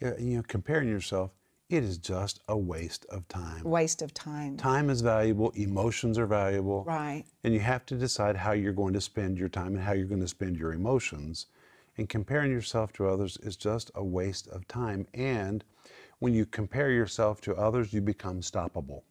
You 0.00 0.36
know, 0.36 0.42
comparing 0.46 0.88
yourself, 0.88 1.30
it 1.72 1.82
is 1.82 1.96
just 1.96 2.40
a 2.48 2.56
waste 2.56 3.06
of 3.08 3.26
time. 3.28 3.62
Waste 3.64 4.02
of 4.02 4.12
time. 4.12 4.58
Time 4.58 4.90
is 4.90 5.00
valuable, 5.00 5.50
emotions 5.54 6.18
are 6.18 6.26
valuable. 6.26 6.84
Right. 6.84 7.24
And 7.44 7.54
you 7.54 7.60
have 7.60 7.86
to 7.86 7.94
decide 7.94 8.36
how 8.36 8.52
you're 8.52 8.74
going 8.74 8.92
to 8.92 9.00
spend 9.00 9.38
your 9.38 9.48
time 9.48 9.68
and 9.74 9.80
how 9.82 9.92
you're 9.92 10.06
going 10.06 10.20
to 10.20 10.28
spend 10.28 10.56
your 10.58 10.74
emotions. 10.74 11.46
And 11.96 12.08
comparing 12.08 12.50
yourself 12.50 12.92
to 12.94 13.06
others 13.08 13.38
is 13.42 13.56
just 13.56 13.90
a 13.94 14.04
waste 14.04 14.48
of 14.48 14.68
time. 14.68 15.06
And 15.14 15.64
when 16.18 16.34
you 16.34 16.44
compare 16.44 16.90
yourself 16.90 17.40
to 17.42 17.54
others, 17.56 17.92
you 17.92 18.02
become 18.02 18.40
stoppable. 18.42 19.02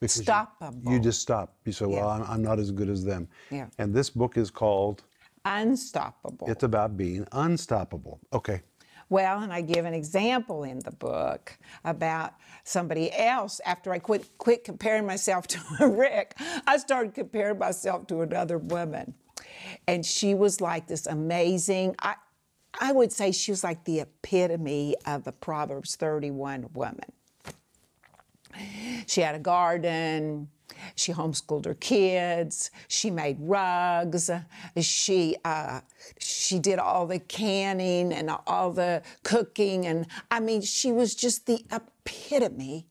Because 0.00 0.18
you- 0.18 0.24
Stoppable. 0.24 0.90
You, 0.90 0.98
just 0.98 1.20
stop. 1.22 1.54
You 1.64 1.72
say, 1.72 1.86
well, 1.86 1.96
Yeah. 1.96 2.06
I'm, 2.06 2.22
I'm 2.24 2.42
not 2.42 2.58
as 2.58 2.72
good 2.72 2.88
as 2.88 3.04
them. 3.04 3.28
Yeah. 3.50 3.68
And 3.78 3.94
this 3.94 4.10
book 4.10 4.36
is 4.36 4.50
called, 4.50 5.04
Unstoppable. 5.44 6.48
it's 6.50 6.64
about 6.64 6.96
being 6.96 7.24
unstoppable. 7.32 8.18
Okay. 8.32 8.62
Well, 9.08 9.40
and 9.40 9.52
I 9.52 9.60
give 9.60 9.84
an 9.84 9.94
example 9.94 10.64
in 10.64 10.80
the 10.80 10.90
book 10.90 11.56
about 11.84 12.34
somebody 12.64 13.12
else. 13.12 13.60
After 13.64 13.92
I 13.92 13.98
quit, 13.98 14.26
quit 14.38 14.64
comparing 14.64 15.06
myself 15.06 15.46
to 15.48 15.88
Rick, 15.88 16.34
I 16.66 16.76
started 16.78 17.14
comparing 17.14 17.58
myself 17.58 18.06
to 18.08 18.22
another 18.22 18.58
woman. 18.58 19.14
And 19.86 20.04
she 20.04 20.34
was 20.34 20.60
like 20.60 20.86
this 20.86 21.06
amazing, 21.06 21.96
I, 22.00 22.14
I 22.80 22.92
would 22.92 23.12
say 23.12 23.32
she 23.32 23.50
was 23.50 23.62
like 23.62 23.84
the 23.84 24.00
epitome 24.00 24.96
of 25.06 25.26
a 25.26 25.32
Proverbs 25.32 25.96
31 25.96 26.70
woman. 26.74 27.12
She 29.06 29.20
had 29.20 29.34
a 29.34 29.40
garden. 29.40 30.48
She 30.94 31.12
homeschooled 31.12 31.64
her 31.66 31.74
kids. 31.74 32.70
She 32.88 33.10
made 33.10 33.36
rugs. 33.40 34.30
She 34.80 35.36
uh, 35.44 35.80
she 36.18 36.58
did 36.58 36.78
all 36.78 37.06
the 37.06 37.18
canning 37.18 38.12
and 38.12 38.30
all 38.46 38.72
the 38.72 39.02
cooking, 39.22 39.86
and 39.86 40.06
I 40.30 40.40
mean, 40.40 40.62
she 40.62 40.92
was 40.92 41.14
just 41.14 41.46
the 41.46 41.64
epitome 41.70 42.86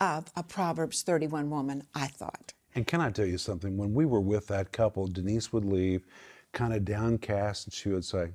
of 0.00 0.30
a 0.36 0.42
Proverbs 0.42 1.02
31 1.02 1.50
woman. 1.50 1.82
I 1.94 2.06
thought. 2.08 2.52
And 2.74 2.86
can 2.86 3.00
I 3.00 3.10
tell 3.10 3.26
you 3.26 3.38
something? 3.38 3.76
When 3.76 3.92
we 3.92 4.06
were 4.06 4.20
with 4.20 4.46
that 4.48 4.72
couple, 4.72 5.06
Denise 5.06 5.52
would 5.52 5.64
leave 5.64 6.06
kind 6.52 6.72
of 6.72 6.84
downcast 6.84 7.66
and 7.66 7.74
she 7.74 7.90
would 7.90 8.04
say, 8.04 8.32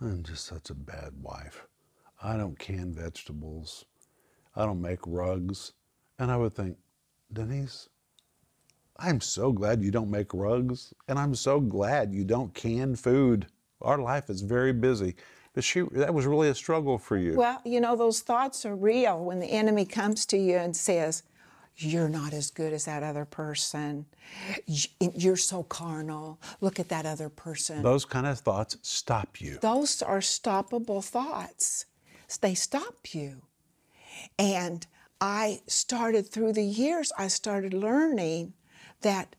I'm 0.00 0.22
just 0.22 0.46
such 0.46 0.70
a 0.70 0.74
bad 0.74 1.12
wife. 1.20 1.66
I 2.22 2.36
don't 2.36 2.58
can 2.58 2.92
vegetables. 2.92 3.84
I 4.56 4.64
don't 4.64 4.80
make 4.80 5.00
rugs. 5.06 5.72
And 6.18 6.30
I 6.30 6.36
would 6.36 6.54
think, 6.54 6.76
Denise, 7.32 7.88
I'm 8.98 9.20
so 9.20 9.52
glad 9.52 9.82
you 9.82 9.90
don't 9.90 10.10
make 10.10 10.34
rugs. 10.34 10.92
And 11.06 11.18
I'm 11.18 11.34
so 11.34 11.60
glad 11.60 12.12
you 12.12 12.24
don't 12.24 12.52
can 12.54 12.96
food. 12.96 13.46
Our 13.80 13.98
life 13.98 14.28
is 14.28 14.42
very 14.42 14.72
busy. 14.72 15.14
But 15.54 15.64
she, 15.64 15.82
that 15.92 16.12
was 16.12 16.26
really 16.26 16.48
a 16.48 16.54
struggle 16.54 16.98
for 16.98 17.16
you. 17.16 17.36
Well, 17.36 17.60
you 17.64 17.80
know, 17.80 17.96
those 17.96 18.20
thoughts 18.20 18.66
are 18.66 18.76
real 18.76 19.24
when 19.24 19.40
the 19.40 19.46
enemy 19.46 19.84
comes 19.84 20.26
to 20.26 20.36
you 20.36 20.56
and 20.56 20.76
says, 20.76 21.22
You're 21.76 22.08
not 22.08 22.32
as 22.32 22.50
good 22.50 22.72
as 22.72 22.84
that 22.84 23.02
other 23.02 23.24
person. 23.24 24.06
You're 24.66 25.36
so 25.36 25.62
carnal. 25.64 26.38
Look 26.60 26.78
at 26.78 26.88
that 26.90 27.06
other 27.06 27.28
person. 27.28 27.82
Those 27.82 28.04
kind 28.04 28.26
of 28.26 28.38
thoughts 28.38 28.76
stop 28.82 29.40
you. 29.40 29.58
Those 29.60 30.02
are 30.02 30.20
stoppable 30.20 31.04
thoughts. 31.04 31.86
They 32.40 32.54
stop 32.54 33.14
you. 33.14 33.42
And 34.38 34.86
I 35.20 35.60
started 35.66 36.28
through 36.28 36.52
the 36.52 36.64
years, 36.64 37.12
I 37.18 37.28
started 37.28 37.74
learning 37.74 38.54
that 39.00 39.34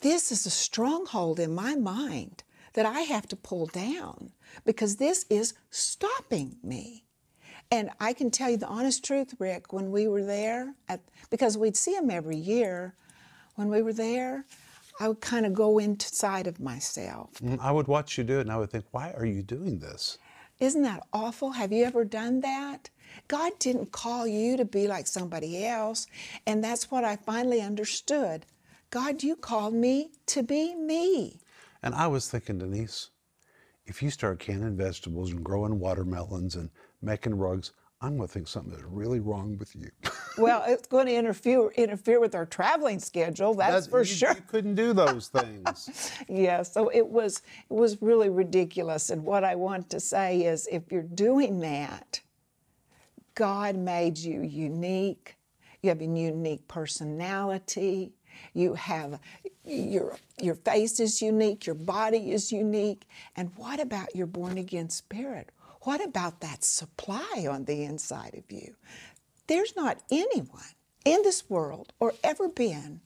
this 0.00 0.32
is 0.32 0.46
a 0.46 0.50
stronghold 0.50 1.38
in 1.38 1.54
my 1.54 1.74
mind 1.74 2.42
that 2.74 2.86
I 2.86 3.00
have 3.00 3.26
to 3.28 3.36
pull 3.36 3.66
down 3.66 4.32
because 4.64 4.96
this 4.96 5.26
is 5.28 5.54
stopping 5.70 6.56
me. 6.62 7.04
And 7.70 7.90
I 8.00 8.12
can 8.12 8.30
tell 8.30 8.50
you 8.50 8.56
the 8.56 8.66
honest 8.66 9.04
truth, 9.04 9.34
Rick, 9.38 9.72
when 9.72 9.90
we 9.90 10.06
were 10.06 10.24
there, 10.24 10.74
at, 10.88 11.00
because 11.30 11.56
we'd 11.56 11.76
see 11.76 11.94
him 11.94 12.10
every 12.10 12.36
year, 12.36 12.94
when 13.54 13.68
we 13.68 13.82
were 13.82 13.92
there, 13.92 14.44
I 15.00 15.08
would 15.08 15.20
kind 15.20 15.46
of 15.46 15.54
go 15.54 15.78
inside 15.78 16.46
of 16.46 16.60
myself. 16.60 17.30
Mm, 17.42 17.58
I 17.60 17.72
would 17.72 17.88
watch 17.88 18.18
you 18.18 18.24
do 18.24 18.38
it 18.38 18.42
and 18.42 18.52
I 18.52 18.58
would 18.58 18.70
think, 18.70 18.84
why 18.90 19.12
are 19.12 19.24
you 19.24 19.42
doing 19.42 19.78
this? 19.78 20.18
Isn't 20.60 20.82
that 20.82 21.06
awful? 21.12 21.52
Have 21.52 21.72
you 21.72 21.84
ever 21.84 22.04
done 22.04 22.40
that? 22.40 22.90
God 23.28 23.52
didn't 23.58 23.92
call 23.92 24.26
you 24.26 24.56
to 24.56 24.64
be 24.64 24.86
like 24.86 25.06
somebody 25.06 25.64
else. 25.64 26.06
And 26.46 26.62
that's 26.62 26.90
what 26.90 27.04
I 27.04 27.16
finally 27.16 27.60
understood. 27.60 28.46
God, 28.90 29.22
you 29.22 29.36
called 29.36 29.74
me 29.74 30.10
to 30.26 30.42
be 30.42 30.74
me. 30.74 31.40
And 31.82 31.94
I 31.94 32.06
was 32.06 32.28
thinking, 32.30 32.58
Denise, 32.58 33.10
if 33.86 34.02
you 34.02 34.10
start 34.10 34.38
canning 34.38 34.76
vegetables 34.76 35.32
and 35.32 35.42
growing 35.42 35.78
watermelons 35.80 36.56
and 36.56 36.70
making 37.00 37.36
rugs, 37.36 37.72
I'm 38.02 38.16
going 38.16 38.26
to 38.26 38.32
think 38.32 38.48
something 38.48 38.74
is 38.74 38.82
really 38.84 39.20
wrong 39.20 39.56
with 39.58 39.74
you. 39.76 39.90
Well, 40.38 40.64
it's 40.66 40.86
going 40.86 41.08
to 41.08 41.14
interfere 41.14 41.68
interfere 41.72 42.18
with 42.18 42.34
our 42.34 42.46
traveling 42.46 43.00
schedule. 43.00 43.52
That's, 43.52 43.86
for 43.86 43.98
you, 43.98 44.06
sure. 44.06 44.32
You 44.32 44.42
couldn't 44.48 44.76
do 44.76 44.94
those 44.94 45.28
things. 45.28 46.10
Yeah, 46.26 46.62
so 46.62 46.88
it 46.88 47.06
was 47.06 47.42
it 47.68 47.74
was 47.74 48.00
really 48.00 48.30
ridiculous. 48.30 49.10
And 49.10 49.24
what 49.24 49.44
I 49.44 49.56
want 49.56 49.90
to 49.90 50.00
say 50.00 50.40
is 50.40 50.66
if 50.72 50.90
you're 50.90 51.02
doing 51.02 51.60
that, 51.60 52.22
God 53.34 53.76
made 53.76 54.18
you 54.18 54.42
unique. 54.42 55.36
You 55.82 55.88
have 55.90 56.00
a 56.00 56.04
unique 56.04 56.68
personality. 56.68 58.12
You 58.54 58.74
have 58.74 59.20
your 59.64 60.16
your 60.40 60.54
face 60.54 61.00
is 61.00 61.20
unique, 61.22 61.66
your 61.66 61.74
body 61.74 62.32
is 62.32 62.50
unique. 62.52 63.06
And 63.36 63.50
what 63.56 63.80
about 63.80 64.14
your 64.14 64.26
born 64.26 64.58
again 64.58 64.90
spirit? 64.90 65.50
What 65.82 66.04
about 66.04 66.40
that 66.40 66.64
supply 66.64 67.46
on 67.50 67.64
the 67.64 67.84
inside 67.84 68.34
of 68.34 68.50
you? 68.50 68.74
There's 69.46 69.74
not 69.76 69.98
anyone 70.10 70.62
in 71.04 71.22
this 71.22 71.48
world 71.50 71.92
or 72.00 72.14
ever 72.22 72.48
been 72.48 73.00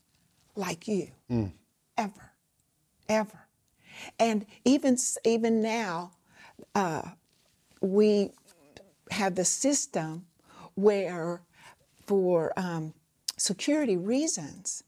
like 0.55 0.87
you. 0.87 1.11
Ever. 1.97 2.33
Ever. 3.09 3.47
And 4.19 4.47
even 4.65 4.97
even 5.25 5.61
now, 5.63 6.13
uh, 6.75 7.03
we 7.81 8.31
have 9.11 9.35
the 9.35 9.45
system 9.45 10.27
where, 10.75 11.43
for 12.07 12.53
um, 12.57 12.93
security 13.37 13.97
reasons, 13.97 14.83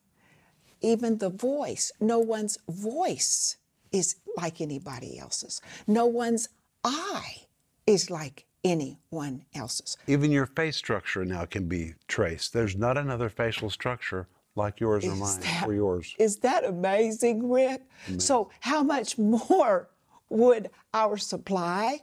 even 0.80 1.18
the 1.18 1.30
voice, 1.30 1.92
no 2.00 2.18
one's 2.18 2.58
voice 2.68 3.56
is 3.92 4.16
like 4.37 4.60
anybody 4.60 5.18
else's. 5.18 5.60
No 5.87 6.06
one's 6.06 6.48
eye 6.84 7.46
is 7.87 8.10
like 8.10 8.44
anyone 8.64 9.44
else's. 9.54 9.96
Even 10.06 10.30
your 10.30 10.46
face 10.46 10.76
structure 10.76 11.25
now 11.25 11.44
can 11.44 11.66
be 11.68 11.94
traced. 12.06 12.52
There's 12.52 12.76
not 12.76 12.98
another 12.98 13.28
facial 13.28 13.70
structure 13.70 14.28
like 14.54 14.80
yours 14.80 15.04
or 15.04 15.14
mine 15.14 15.40
that- 15.40 15.66
or 15.66 15.75
yours. 15.75 16.14
Is 16.18 16.37
that 16.38 16.64
amazing, 16.64 17.48
Rick? 17.48 17.82
So, 18.18 18.50
how 18.60 18.82
much 18.82 19.16
more 19.48 19.88
would 20.28 20.70
our 20.92 21.16
supply, 21.16 22.00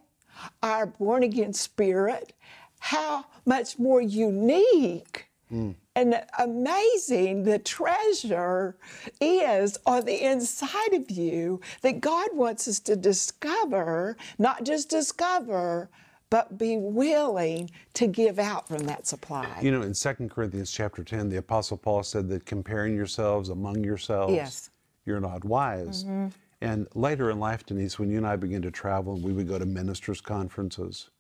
our 0.62 0.86
born 0.86 1.24
again 1.24 1.54
spirit, 1.54 2.34
how 2.80 3.26
much 3.46 3.80
more 3.80 4.02
unique 4.02 5.28
hmm. 5.50 5.72
and 5.96 6.22
amazing 6.40 7.44
the 7.44 7.60
treasure 7.60 8.76
is 9.22 9.78
on 9.86 10.06
the 10.06 10.24
inside 10.24 10.94
of 10.94 11.10
you 11.10 11.62
that 11.82 12.02
God 12.02 12.30
wants 12.34 12.68
us 12.68 12.80
to 12.82 12.96
discover, 12.96 14.18
not 14.38 14.64
just 14.64 14.90
discover, 14.90 15.90
but 16.30 16.58
be 16.58 16.78
willing 16.78 17.70
to 17.94 18.08
give 18.08 18.40
out 18.40 18.68
from 18.68 18.86
that 18.86 19.08
supply. 19.08 19.48
You 19.62 19.72
know, 19.72 19.82
in 19.84 19.94
2 19.94 20.14
Corinthians 20.30 20.72
chapter 20.72 21.04
10, 21.04 21.30
the 21.30 21.38
Apostle 21.38 21.78
Paul 21.78 22.04
said 22.04 22.30
that 22.30 22.46
comparing 22.46 22.96
yourselves 22.96 23.50
among 23.50 23.84
yourselves, 23.84 24.34
Yes. 24.34 24.70
you're 25.06 25.20
not 25.20 25.46
wise. 25.46 26.04
Mm-hmm. 26.04 26.28
And 26.66 26.88
later 26.96 27.30
in 27.30 27.40
life, 27.40 27.64
Denise, 27.64 28.00
when 28.00 28.10
you 28.10 28.18
and 28.18 28.26
I 28.26 28.38
began 28.38 28.64
to 28.64 28.72
travel 28.72 29.14
and 29.14 29.24
we 29.24 29.34
would 29.34 29.48
go 29.48 29.60
to 29.60 29.68
ministers' 29.68 30.20
conferences, 30.20 31.12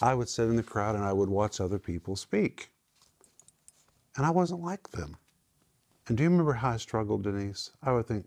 I 0.00 0.14
would 0.14 0.28
sit 0.28 0.48
in 0.48 0.54
the 0.54 0.62
crowd 0.62 0.94
and 0.94 1.02
I 1.04 1.12
would 1.12 1.28
watch 1.28 1.60
other 1.60 1.80
people 1.80 2.14
speak. 2.14 2.70
And 4.16 4.24
I 4.24 4.30
wasn't 4.30 4.62
like 4.62 4.88
them. 4.92 5.16
And 6.06 6.16
do 6.16 6.22
you 6.22 6.30
remember 6.30 6.52
how 6.52 6.70
I 6.70 6.76
struggled, 6.76 7.24
Denise? 7.24 7.72
I 7.82 7.90
would 7.90 8.06
think, 8.06 8.24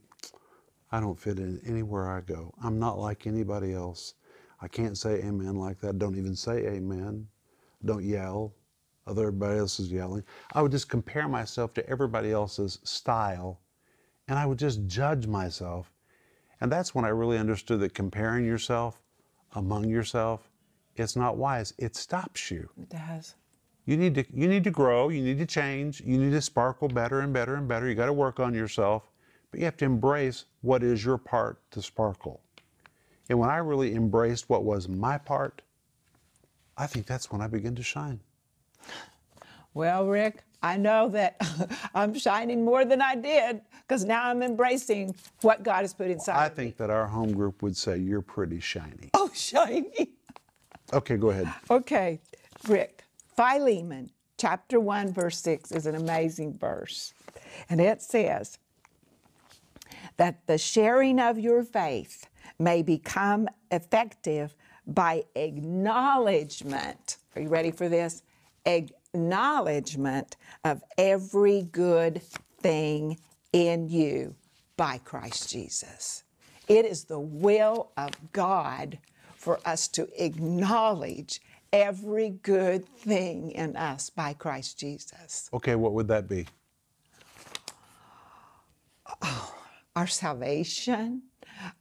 I 0.92 1.00
don't 1.00 1.18
fit 1.18 1.40
in 1.40 1.62
anywhere 1.66 2.12
I 2.12 2.20
go. 2.20 2.54
I'm 2.62 2.80
not 2.80 3.00
like 3.00 3.28
anybody 3.28 3.72
else. 3.72 4.16
I 4.62 4.68
can't 4.68 4.98
say 4.98 5.24
amen 5.24 5.56
like 5.56 5.80
that. 5.80 6.00
Don't 6.00 6.18
even 6.18 6.36
say 6.36 6.68
amen. 6.68 7.30
Don't 7.86 8.04
yell. 8.04 8.54
Other 9.06 9.28
everybody 9.28 9.60
else 9.60 9.80
is 9.80 9.90
yelling. 9.90 10.26
I 10.52 10.62
would 10.62 10.74
just 10.74 10.90
compare 10.90 11.30
myself 11.30 11.74
to 11.76 11.90
everybody 11.90 12.34
else's 12.34 12.80
style 12.84 13.62
and 14.28 14.38
I 14.38 14.46
would 14.46 14.60
just 14.60 14.86
judge 14.86 15.28
myself. 15.28 15.94
And 16.60 16.72
that's 16.72 16.96
when 16.96 17.06
I 17.06 17.10
really 17.10 17.38
understood 17.38 17.80
that 17.82 17.94
comparing 17.94 18.46
yourself 18.46 19.00
among 19.54 19.90
yourself, 19.90 20.50
it's 20.96 21.16
not 21.16 21.38
wise. 21.38 21.74
It 21.78 21.96
stops 21.96 22.50
you. 22.50 22.70
It 22.78 22.90
does. 22.90 23.36
You 23.86 23.96
need 23.96 24.16
to 24.16 24.26
you 24.34 24.48
need 24.48 24.66
to 24.66 24.72
grow, 24.72 25.10
you 25.10 25.22
need 25.22 25.38
to 25.38 25.46
change, 25.46 26.02
you 26.02 26.18
need 26.18 26.32
to 26.32 26.42
sparkle 26.42 26.90
better 26.90 27.22
and 27.22 27.32
better 27.32 27.56
and 27.56 27.68
better. 27.68 27.88
You 27.88 27.96
got 27.96 28.08
to 28.08 28.14
work 28.14 28.40
on 28.40 28.54
yourself, 28.54 29.04
but 29.50 29.60
you 29.60 29.66
have 29.66 29.78
to 29.78 29.86
embrace 29.86 30.46
what 30.62 30.84
is 30.84 31.06
your 31.06 31.18
part 31.18 31.60
to 31.72 31.82
sparkle. 31.82 32.42
And 33.30 33.40
when 33.40 33.50
I 33.50 33.58
really 33.58 33.96
embraced 33.96 34.50
what 34.50 34.64
was 34.64 34.90
my 34.90 35.18
part, 35.18 35.62
I 36.78 36.86
think 36.86 37.06
that's 37.06 37.32
when 37.32 37.42
I 37.42 37.48
began 37.48 37.76
to 37.76 37.84
shine. 37.84 38.20
Well, 39.74 40.08
Rick, 40.08 40.44
I 40.62 40.78
know 40.78 41.10
that 41.10 41.40
I'm 41.96 42.14
shining 42.18 42.66
more 42.66 42.86
than 42.86 43.02
I 43.02 43.16
did 43.16 43.62
because 43.82 44.04
now 44.04 44.26
I'm 44.26 44.42
embracing 44.42 45.16
what 45.42 45.64
God 45.64 45.82
has 45.82 45.94
put 45.94 46.10
inside. 46.10 46.36
I 46.36 46.40
me. 46.40 46.46
I 46.46 46.50
think 46.50 46.78
that 46.78 46.90
our 46.90 47.08
home 47.08 47.34
group 47.34 47.62
would 47.62 47.78
say 47.78 47.98
you're 47.98 48.22
pretty 48.22 48.60
shiny. 48.60 49.10
Oh, 49.14 49.30
shiny. 49.34 50.10
Okay, 50.94 51.18
go 51.18 51.30
ahead. 51.30 51.52
Okay, 51.70 52.20
Rick, 52.68 53.04
Philemon 53.36 54.10
chapter 54.38 54.80
1, 54.80 55.12
verse 55.14 55.40
6 55.40 55.72
is 55.72 55.86
an 55.86 55.96
amazing 55.96 56.58
verse. 56.58 57.14
And 57.70 57.82
it 57.82 58.02
says, 58.02 58.60
that 60.18 60.46
the 60.48 60.58
sharing 60.58 61.20
of 61.20 61.40
your 61.40 61.64
faith 61.64 62.28
may 62.60 62.82
become 62.82 63.48
effective 63.72 64.56
by 64.86 65.24
acknowledgement. 65.36 67.18
Are 67.36 67.42
you 67.42 67.50
ready 67.50 67.72
for 67.72 67.88
this? 67.88 68.24
Acknowledgement 69.14 70.36
of 70.64 70.84
every 70.98 71.64
good 71.64 72.22
thing 72.62 73.18
in 73.54 73.90
you 73.90 74.36
by 74.76 75.00
Christ 75.00 75.50
Jesus. 75.50 76.24
It 76.68 76.86
is 76.86 77.06
the 77.06 77.20
will 77.20 77.92
of 77.98 78.12
God 78.34 79.00
for 79.36 79.60
us 79.66 79.88
to 79.90 80.08
acknowledge 80.24 81.42
every 81.72 82.30
good 82.30 82.88
thing 82.88 83.52
in 83.52 83.76
us 83.76 84.10
by 84.10 84.34
Christ 84.34 84.80
Jesus. 84.80 85.50
Okay, 85.54 85.76
what 85.76 85.94
would 85.94 86.08
that 86.10 86.28
be? 86.28 86.46
Our 89.96 90.08
salvation, 90.08 91.24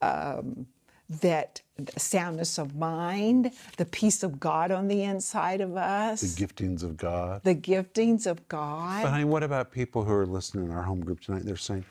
um, 0.01 0.67
that 1.09 1.61
soundness 1.97 2.59
of 2.59 2.75
mind, 2.75 3.53
the 3.77 3.85
peace 3.85 4.23
of 4.23 4.41
God 4.41 4.71
on 4.71 4.89
the 4.89 5.03
inside 5.03 5.61
of 5.61 5.77
us, 5.77 6.21
The 6.21 6.47
giftings 6.47 6.83
of 6.83 6.97
God. 6.97 7.43
the 7.45 7.55
giftings 7.55 8.27
of 8.27 8.47
God. 8.49 9.03
But 9.03 9.09
God. 9.09 9.11
honey, 9.13 9.25
what 9.25 9.43
about 9.43 9.71
people 9.71 10.05
who 10.05 10.13
are 10.13 10.27
listening 10.27 10.65
in 10.67 10.71
our 10.73 10.83
home 10.83 11.01
group 11.01 11.21
tonight? 11.21 11.45
They're 11.45 11.57
saying, 11.57 11.85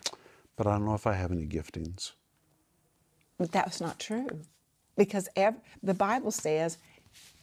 but 0.58 0.68
I 0.68 0.72
don't 0.72 0.86
know 0.86 0.96
if 0.96 1.08
I 1.08 1.14
have 1.14 1.32
any 1.32 1.46
giftings. 1.46 2.12
But 3.38 3.52
that's 3.52 3.80
not 3.82 4.00
true. 4.00 4.28
Because 4.98 5.28
ev- 5.36 5.60
the 5.84 5.94
Bible 5.94 6.32
says 6.32 6.78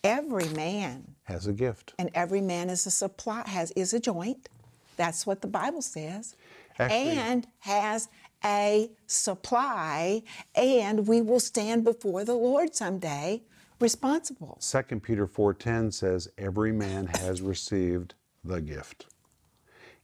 every 0.02 0.48
man 0.50 1.14
Has 1.24 1.46
a 1.46 1.52
gift. 1.52 1.94
and 1.98 2.10
every 2.14 2.40
man 2.40 2.70
is 2.70 2.86
a 2.86 2.90
supply 2.90 3.42
has 3.46 3.70
is 3.72 3.92
a 3.94 4.00
joint. 4.00 4.48
That's 4.96 5.26
what 5.26 5.40
the 5.42 5.48
Bible 5.48 5.82
says. 5.82 6.34
Actually- 6.78 7.10
and 7.10 7.46
has 7.60 8.08
a 8.44 8.90
supply, 9.06 10.22
and 10.54 11.06
we 11.06 11.20
will 11.20 11.40
stand 11.40 11.84
before 11.84 12.24
the 12.24 12.34
Lord 12.34 12.74
someday 12.74 13.42
responsible. 13.80 14.58
2 14.60 15.00
Peter 15.00 15.26
4:10 15.26 15.92
says 15.92 16.28
every 16.38 16.72
man 16.72 17.06
has 17.06 17.42
received 17.42 18.14
the 18.44 18.60
gift. 18.60 19.06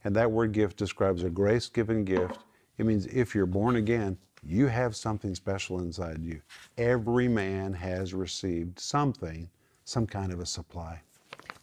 And 0.03 0.15
that 0.15 0.31
word 0.31 0.51
gift 0.53 0.77
describes 0.77 1.23
a 1.23 1.29
grace-given 1.29 2.05
gift. 2.05 2.39
It 2.77 2.85
means 2.85 3.05
if 3.07 3.35
you're 3.35 3.45
born 3.45 3.75
again, 3.75 4.17
you 4.41 4.67
have 4.67 4.95
something 4.95 5.35
special 5.35 5.79
inside 5.79 6.23
you. 6.23 6.41
Every 6.77 7.27
man 7.27 7.73
has 7.73 8.13
received 8.13 8.79
something, 8.79 9.49
some 9.83 10.07
kind 10.07 10.31
of 10.31 10.39
a 10.39 10.45
supply. 10.45 11.01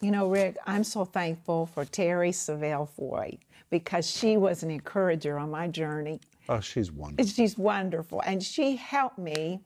You 0.01 0.11
know, 0.11 0.29
Rick, 0.29 0.59
I'm 0.67 0.85
so 0.85 1.07
thankful 1.07 1.65
for 1.67 1.87
Terry 1.87 2.31
Savelle 2.31 2.89
Foy 2.89 3.39
because 3.71 4.11
she 4.11 4.37
was 4.37 4.63
an 4.63 4.71
encourager 4.71 5.39
on 5.39 5.51
my 5.51 5.69
journey. 5.69 6.21
Oh, 6.49 6.61
she's 6.61 6.93
wonderful. 6.93 7.33
She's 7.33 7.59
wonderful, 7.59 8.23
and 8.25 8.43
she 8.43 8.77
helped 8.77 9.19
me 9.19 9.61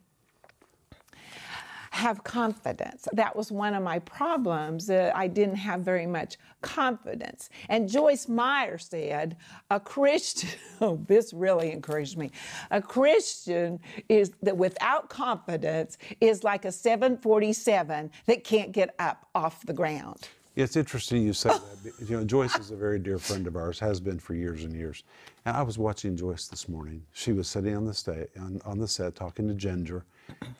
have 1.90 2.22
confidence. 2.24 3.08
That 3.12 3.34
was 3.34 3.50
one 3.50 3.74
of 3.74 3.82
my 3.82 3.98
problems 3.98 4.86
that 4.86 5.14
I 5.14 5.26
didn't 5.26 5.56
have 5.56 5.80
very 5.80 6.06
much 6.06 6.38
confidence. 6.62 7.50
And 7.68 7.88
Joyce 7.88 8.28
Meyer 8.28 8.78
said, 8.78 9.36
a 9.70 9.80
Christian, 9.80 10.50
oh, 10.80 11.00
this 11.08 11.32
really 11.34 11.72
encouraged 11.72 12.16
me. 12.16 12.30
A 12.70 12.80
Christian 12.80 13.80
is 14.08 14.32
that 14.42 14.56
without 14.56 15.10
confidence 15.10 15.98
is 16.20 16.44
like 16.44 16.64
a 16.64 16.72
747 16.72 18.10
that 18.26 18.44
can't 18.44 18.72
get 18.72 18.94
up 18.98 19.26
off 19.34 19.66
the 19.66 19.74
ground. 19.74 20.28
It's 20.62 20.76
interesting 20.76 21.22
you 21.22 21.32
say 21.32 21.48
that. 21.50 21.94
You 22.06 22.18
know, 22.18 22.24
Joyce 22.24 22.56
is 22.58 22.70
a 22.70 22.76
very 22.76 22.98
dear 22.98 23.18
friend 23.18 23.46
of 23.46 23.56
ours, 23.56 23.78
has 23.78 23.98
been 24.00 24.18
for 24.18 24.34
years 24.34 24.64
and 24.64 24.74
years. 24.74 25.04
And 25.46 25.56
I 25.56 25.62
was 25.62 25.78
watching 25.78 26.16
Joyce 26.16 26.48
this 26.48 26.68
morning. 26.68 27.02
She 27.12 27.32
was 27.32 27.48
sitting 27.48 27.74
on 27.74 27.86
the 27.86 27.94
sta- 27.94 28.28
on, 28.38 28.60
on 28.64 28.78
the 28.78 28.86
set 28.86 29.14
talking 29.14 29.48
to 29.48 29.54
Ginger. 29.54 30.04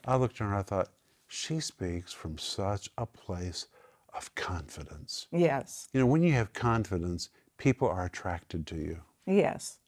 I 0.07 0.17
looked 0.17 0.37
at 0.37 0.39
her 0.41 0.47
and 0.47 0.57
I 0.57 0.63
thought, 0.63 0.89
she 1.29 1.61
speaks 1.61 2.13
from 2.13 2.39
such 2.39 2.91
a 2.99 3.07
place 3.07 3.67
of 4.15 4.35
confidence. 4.35 5.27
Yes. 5.31 5.89
You 5.93 6.01
know, 6.01 6.07
when 6.07 6.23
you 6.23 6.33
have 6.33 6.53
confidence, 6.53 7.29
people 7.57 7.89
are 7.89 8.05
attracted 8.07 8.67
to 8.69 8.77
you. 8.77 9.01
Yes. 9.27 9.79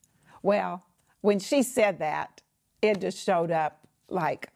Well, 0.42 0.84
when 1.20 1.40
she 1.40 1.62
said 1.62 1.98
that, 1.98 2.42
it 2.80 3.00
just 3.00 3.18
showed 3.18 3.50
up 3.50 3.86
like, 4.08 4.50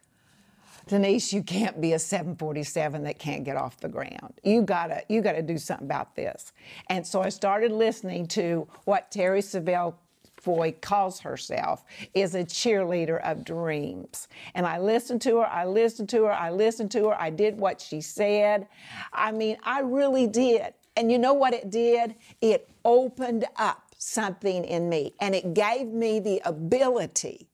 Denise, 0.87 1.33
you 1.33 1.43
can't 1.43 1.81
be 1.81 1.93
a 1.95 1.99
747 1.99 3.03
that 3.05 3.19
can't 3.19 3.45
get 3.45 3.57
off 3.57 3.79
the 3.81 3.89
ground. 3.89 4.35
You 4.45 4.63
gotta, 4.63 5.03
you 5.09 5.21
gotta 5.21 5.43
do 5.43 5.59
something 5.59 5.87
about 5.87 6.15
this. 6.15 6.53
And 6.89 7.07
so 7.07 7.23
I 7.23 7.29
started 7.29 7.73
listening 7.73 8.27
to 8.29 8.69
what 8.85 9.11
Terry 9.11 9.41
Savelle 9.41 9.95
Foy 10.41 10.73
calls 10.81 11.19
herself 11.21 11.85
is 12.15 12.37
a 12.37 12.45
cheerleader 12.45 13.21
of 13.23 13.45
dreams. 13.45 14.29
And 14.55 14.65
I 14.65 14.79
listened 14.79 15.23
to 15.23 15.39
her, 15.39 15.47
I 15.47 15.65
listened 15.65 16.09
to 16.11 16.25
her, 16.27 16.33
I 16.33 16.51
listened 16.51 16.93
to 16.93 17.09
her, 17.09 17.21
I 17.21 17.31
did 17.31 17.59
what 17.59 17.81
she 17.81 18.01
said. 18.01 18.69
I 19.13 19.33
mean, 19.33 19.57
I 19.65 19.81
really 19.81 20.29
did. 20.29 20.75
And 20.97 21.11
you 21.11 21.19
know 21.19 21.35
what 21.35 21.53
it 21.53 21.71
did? 21.71 22.15
It 22.41 22.71
opened 22.85 23.45
up 23.57 23.83
something 23.99 24.65
in 24.65 24.89
me 24.89 25.15
and 25.21 25.35
it 25.35 25.53
gave 25.55 25.89
me 25.89 26.21
the 26.21 26.41
ability 26.45 27.49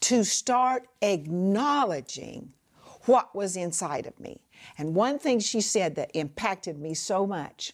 to 0.00 0.24
start 0.24 0.86
acknowledging 1.02 2.52
what 3.08 3.34
was 3.34 3.56
inside 3.56 4.06
of 4.06 4.20
me. 4.20 4.38
And 4.76 4.94
one 4.94 5.18
thing 5.18 5.40
she 5.40 5.60
said 5.60 5.94
that 5.96 6.10
impacted 6.14 6.78
me 6.78 6.92
so 6.94 7.26
much, 7.26 7.72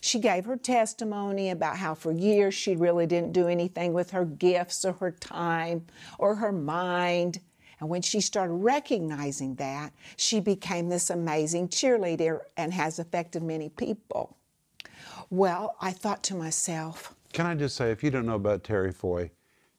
she 0.00 0.18
gave 0.18 0.44
her 0.46 0.56
testimony 0.56 1.50
about 1.50 1.76
how 1.76 1.94
for 1.94 2.10
years 2.10 2.54
she 2.54 2.74
really 2.74 3.06
didn't 3.06 3.32
do 3.32 3.46
anything 3.46 3.92
with 3.92 4.10
her 4.10 4.24
gifts 4.24 4.84
or 4.84 4.94
her 4.94 5.12
time 5.12 5.86
or 6.18 6.34
her 6.34 6.50
mind. 6.50 7.38
And 7.78 7.88
when 7.88 8.02
she 8.02 8.20
started 8.20 8.54
recognizing 8.54 9.54
that, 9.56 9.92
she 10.16 10.40
became 10.40 10.88
this 10.88 11.10
amazing 11.10 11.68
cheerleader 11.68 12.40
and 12.56 12.72
has 12.72 12.98
affected 12.98 13.44
many 13.44 13.68
people. 13.68 14.36
Well, 15.30 15.76
I 15.80 15.92
thought 15.92 16.24
to 16.24 16.34
myself, 16.34 17.14
Can 17.32 17.46
I 17.46 17.54
just 17.54 17.76
say, 17.76 17.92
if 17.92 18.02
you 18.02 18.10
don't 18.10 18.26
know 18.26 18.34
about 18.34 18.64
Terry 18.64 18.92
Foy, 18.92 19.30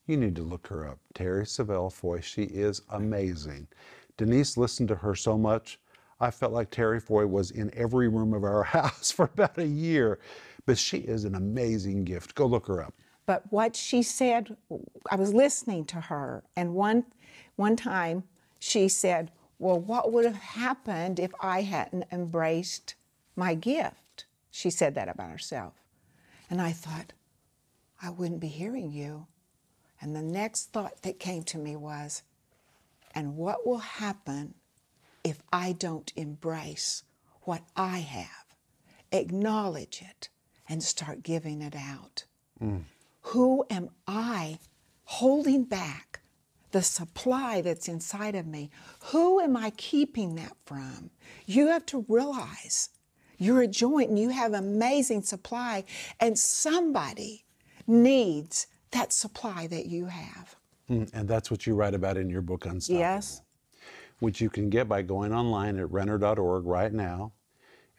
you 0.08 0.18
need 0.18 0.36
to 0.38 0.44
look 0.44 0.68
her 0.68 0.88
up. 0.88 1.00
Terry 1.13 1.44
Savelle 1.44 1.92
Foy, 1.92 2.20
she 2.22 2.44
is 2.44 2.82
amazing. 2.89 3.68
Denise 4.17 4.58
listened 4.58 4.89
to 4.89 4.95
her 4.95 5.15
so 5.15 5.38
much, 5.38 5.80
I 6.19 6.32
felt 6.32 6.54
like 6.54 6.69
Terry 6.69 6.99
Foy 6.99 7.26
was 7.26 7.52
in 7.52 7.71
every 7.76 8.08
room 8.08 8.34
of 8.34 8.43
our 8.43 8.63
house 8.78 9.12
for 9.12 9.26
about 9.26 9.58
a 9.58 9.67
year. 9.67 10.19
But 10.65 10.78
she 10.78 10.99
is 10.99 11.26
an 11.26 11.36
amazing 11.36 12.06
gift. 12.06 12.36
Go 12.36 12.45
look 12.45 12.67
her 12.67 12.82
up. 12.82 12.93
But 13.26 13.43
what 13.52 13.76
she 13.76 14.04
said, 14.04 14.56
I 15.10 15.15
was 15.15 15.34
listening 15.34 15.86
to 15.86 15.97
her, 15.97 16.43
and 16.56 16.73
one, 16.73 17.06
one 17.56 17.76
time 17.76 18.23
she 18.60 18.88
said, 18.88 19.32
Well, 19.60 19.80
what 19.80 20.12
would 20.12 20.26
have 20.26 20.36
happened 20.36 21.19
if 21.19 21.32
I 21.41 21.62
hadn't 21.62 22.06
embraced 22.12 22.95
my 23.36 23.56
gift? 23.56 24.26
She 24.52 24.69
said 24.69 24.95
that 24.95 25.10
about 25.10 25.32
herself. 25.32 25.73
And 26.49 26.62
I 26.62 26.71
thought, 26.71 27.13
I 28.02 28.10
wouldn't 28.10 28.41
be 28.41 28.47
hearing 28.47 28.91
you. 28.91 29.28
And 29.99 30.15
the 30.15 30.21
next 30.21 30.71
thought 30.71 31.02
that 31.04 31.19
came 31.19 31.43
to 31.43 31.58
me 31.58 31.76
was, 31.76 32.23
And 33.13 33.36
what 33.36 33.65
will 33.65 33.80
happen 33.80 34.56
if 35.23 35.41
I 35.52 35.71
don't 35.71 36.12
embrace 36.15 37.04
what 37.43 37.63
I 37.76 37.99
have, 37.99 38.45
acknowledge 39.12 40.02
it, 40.02 40.30
and 40.67 40.84
start 40.84 41.23
giving 41.23 41.62
it 41.62 41.76
out? 41.76 42.26
Mm. 42.62 42.84
Who 43.21 43.65
am 43.69 43.89
I 44.08 44.60
holding 45.06 45.63
back 45.63 46.21
the 46.71 46.82
supply 46.82 47.62
that's 47.62 47.88
inside 47.88 48.36
of 48.36 48.47
me? 48.47 48.71
Who 49.12 49.39
am 49.39 49.56
I 49.56 49.69
keeping 49.71 50.36
that 50.36 50.56
from? 50.65 51.12
You 51.45 51.67
have 51.67 51.86
to 51.88 52.06
realize 52.08 52.89
you're 53.38 53.62
a 53.62 53.67
joint 53.67 54.10
and 54.10 54.19
you 54.19 54.30
have 54.30 54.54
amazing 54.54 55.23
supply, 55.23 55.84
and 56.19 56.38
somebody 56.38 57.45
needs 57.86 58.67
that 58.91 59.12
supply 59.12 59.67
that 59.67 59.86
you 59.86 60.06
have. 60.06 60.56
Mm, 61.01 61.10
And 61.13 61.27
that's 61.27 61.49
what 61.51 61.65
you 61.67 61.75
write 61.75 61.93
about 61.93 62.17
in 62.17 62.29
your 62.29 62.41
book, 62.41 62.65
Unstoppable. 62.65 62.99
Yes? 62.99 63.41
which 64.19 64.39
you 64.39 64.49
can 64.49 64.69
get 64.69 64.88
by 64.88 65.01
going 65.01 65.34
online 65.34 65.77
at 65.77 65.91
renner.org 65.91 66.65
right 66.65 66.93
now. 66.93 67.34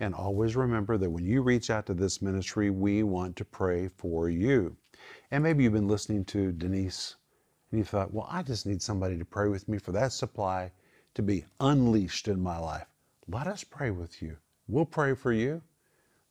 And 0.00 0.14
always 0.14 0.57
remember 0.57 0.96
that 0.96 1.11
when 1.11 1.24
you 1.24 1.42
reach 1.42 1.68
out 1.70 1.87
to 1.87 1.94
this 1.94 2.22
ministry, 2.22 2.70
we 2.70 3.02
want 3.02 3.37
to 3.37 3.44
pray 3.44 3.88
for 3.88 4.30
you. 4.30 4.74
And 5.30 5.42
maybe 5.42 5.64
you've 5.64 5.72
been 5.74 5.88
listening 5.88 6.24
to 6.26 6.50
Denise 6.52 7.16
and 7.70 7.78
you 7.78 7.85
thought, 7.85 8.12
well, 8.14 8.26
I 8.30 8.42
just 8.42 8.64
need 8.66 8.80
somebody 8.80 9.18
to 9.18 9.24
pray 9.24 9.48
with 9.48 9.68
me 9.68 9.78
for 9.78 9.92
that 9.92 10.12
supply 10.12 10.70
to 11.14 11.22
be 11.22 11.44
unleashed 11.61 12.28
in 12.28 12.40
my 12.42 12.59
life. 12.59 12.87
Let 13.28 13.46
us 13.46 13.62
pray 13.62 13.90
with 13.90 14.22
you. 14.22 14.37
We'll 14.66 14.87
pray 14.87 15.14
for 15.14 15.33
you. 15.33 15.61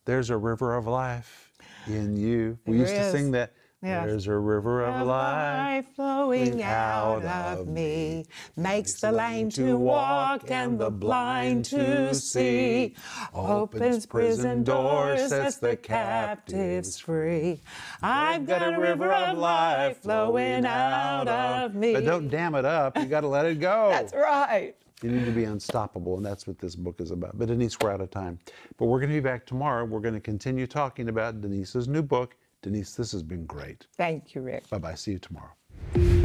There's 0.06 0.30
a 0.30 0.36
river 0.36 0.74
of 0.74 0.86
life 0.86 1.52
in 1.86 2.16
you. 2.16 2.58
We 2.66 2.78
There 2.78 2.86
used 2.86 2.94
to 2.96 3.10
sing 3.12 3.30
that. 3.32 3.52
Yes. 3.84 4.06
There's 4.06 4.26
a 4.28 4.38
river 4.38 4.82
of, 4.82 4.94
of 5.02 5.06
life. 5.06 5.84
life 5.84 5.94
flowing 5.94 6.62
out 6.62 7.22
of 7.24 7.68
me 7.68 8.24
makes 8.56 8.94
the 9.00 9.12
lame 9.12 9.50
to 9.50 9.76
walk 9.76 10.50
and 10.50 10.78
the 10.78 10.90
blind 10.90 11.66
to 11.66 12.14
see 12.14 12.94
opens 13.34 14.06
prison 14.06 14.64
doors 14.64 15.28
sets 15.28 15.58
the 15.58 15.76
captives 15.76 16.98
free 16.98 17.60
i've 18.02 18.46
got 18.46 18.74
a 18.74 18.78
river 18.80 19.12
of 19.12 19.36
life 19.38 19.98
flowing 20.02 20.64
out 20.64 21.28
of 21.28 21.74
me 21.74 21.92
But 21.92 22.04
don't 22.04 22.28
dam 22.28 22.54
it 22.54 22.64
up. 22.64 22.96
You 22.96 23.04
got 23.06 23.20
to 23.20 23.28
let 23.28 23.44
it 23.46 23.60
go. 23.60 23.88
that's 23.92 24.14
right 24.14 24.74
You 25.02 25.10
need 25.10 25.26
to 25.26 25.32
be 25.32 25.44
unstoppable, 25.44 26.16
and 26.16 26.24
that's 26.24 26.46
what 26.46 26.58
this 26.58 26.74
book 26.76 27.00
is 27.00 27.10
about. 27.10 27.36
But 27.38 27.48
Denise, 27.48 27.78
we're 27.80 27.90
out 27.90 28.00
of 28.00 28.10
time. 28.10 28.38
But 28.78 28.86
we're 28.86 29.00
going 29.00 29.10
to 29.10 29.16
be 29.16 29.20
back 29.20 29.44
tomorrow. 29.44 29.84
We're 29.84 30.00
going 30.00 30.14
to 30.14 30.20
continue 30.20 30.66
talking 30.66 31.08
about 31.10 31.40
Denise's 31.42 31.88
new 31.88 32.02
book. 32.02 32.36
Denise, 32.64 32.94
this 32.94 33.12
has 33.12 33.22
been 33.22 33.44
great. 33.44 33.86
thank 33.98 34.34
you 34.34 34.40
rick 34.40 34.68
Bye 34.70 34.78
bye. 34.78 34.94
See 34.94 35.12
you 35.12 35.18
tomorrow. 35.18 36.23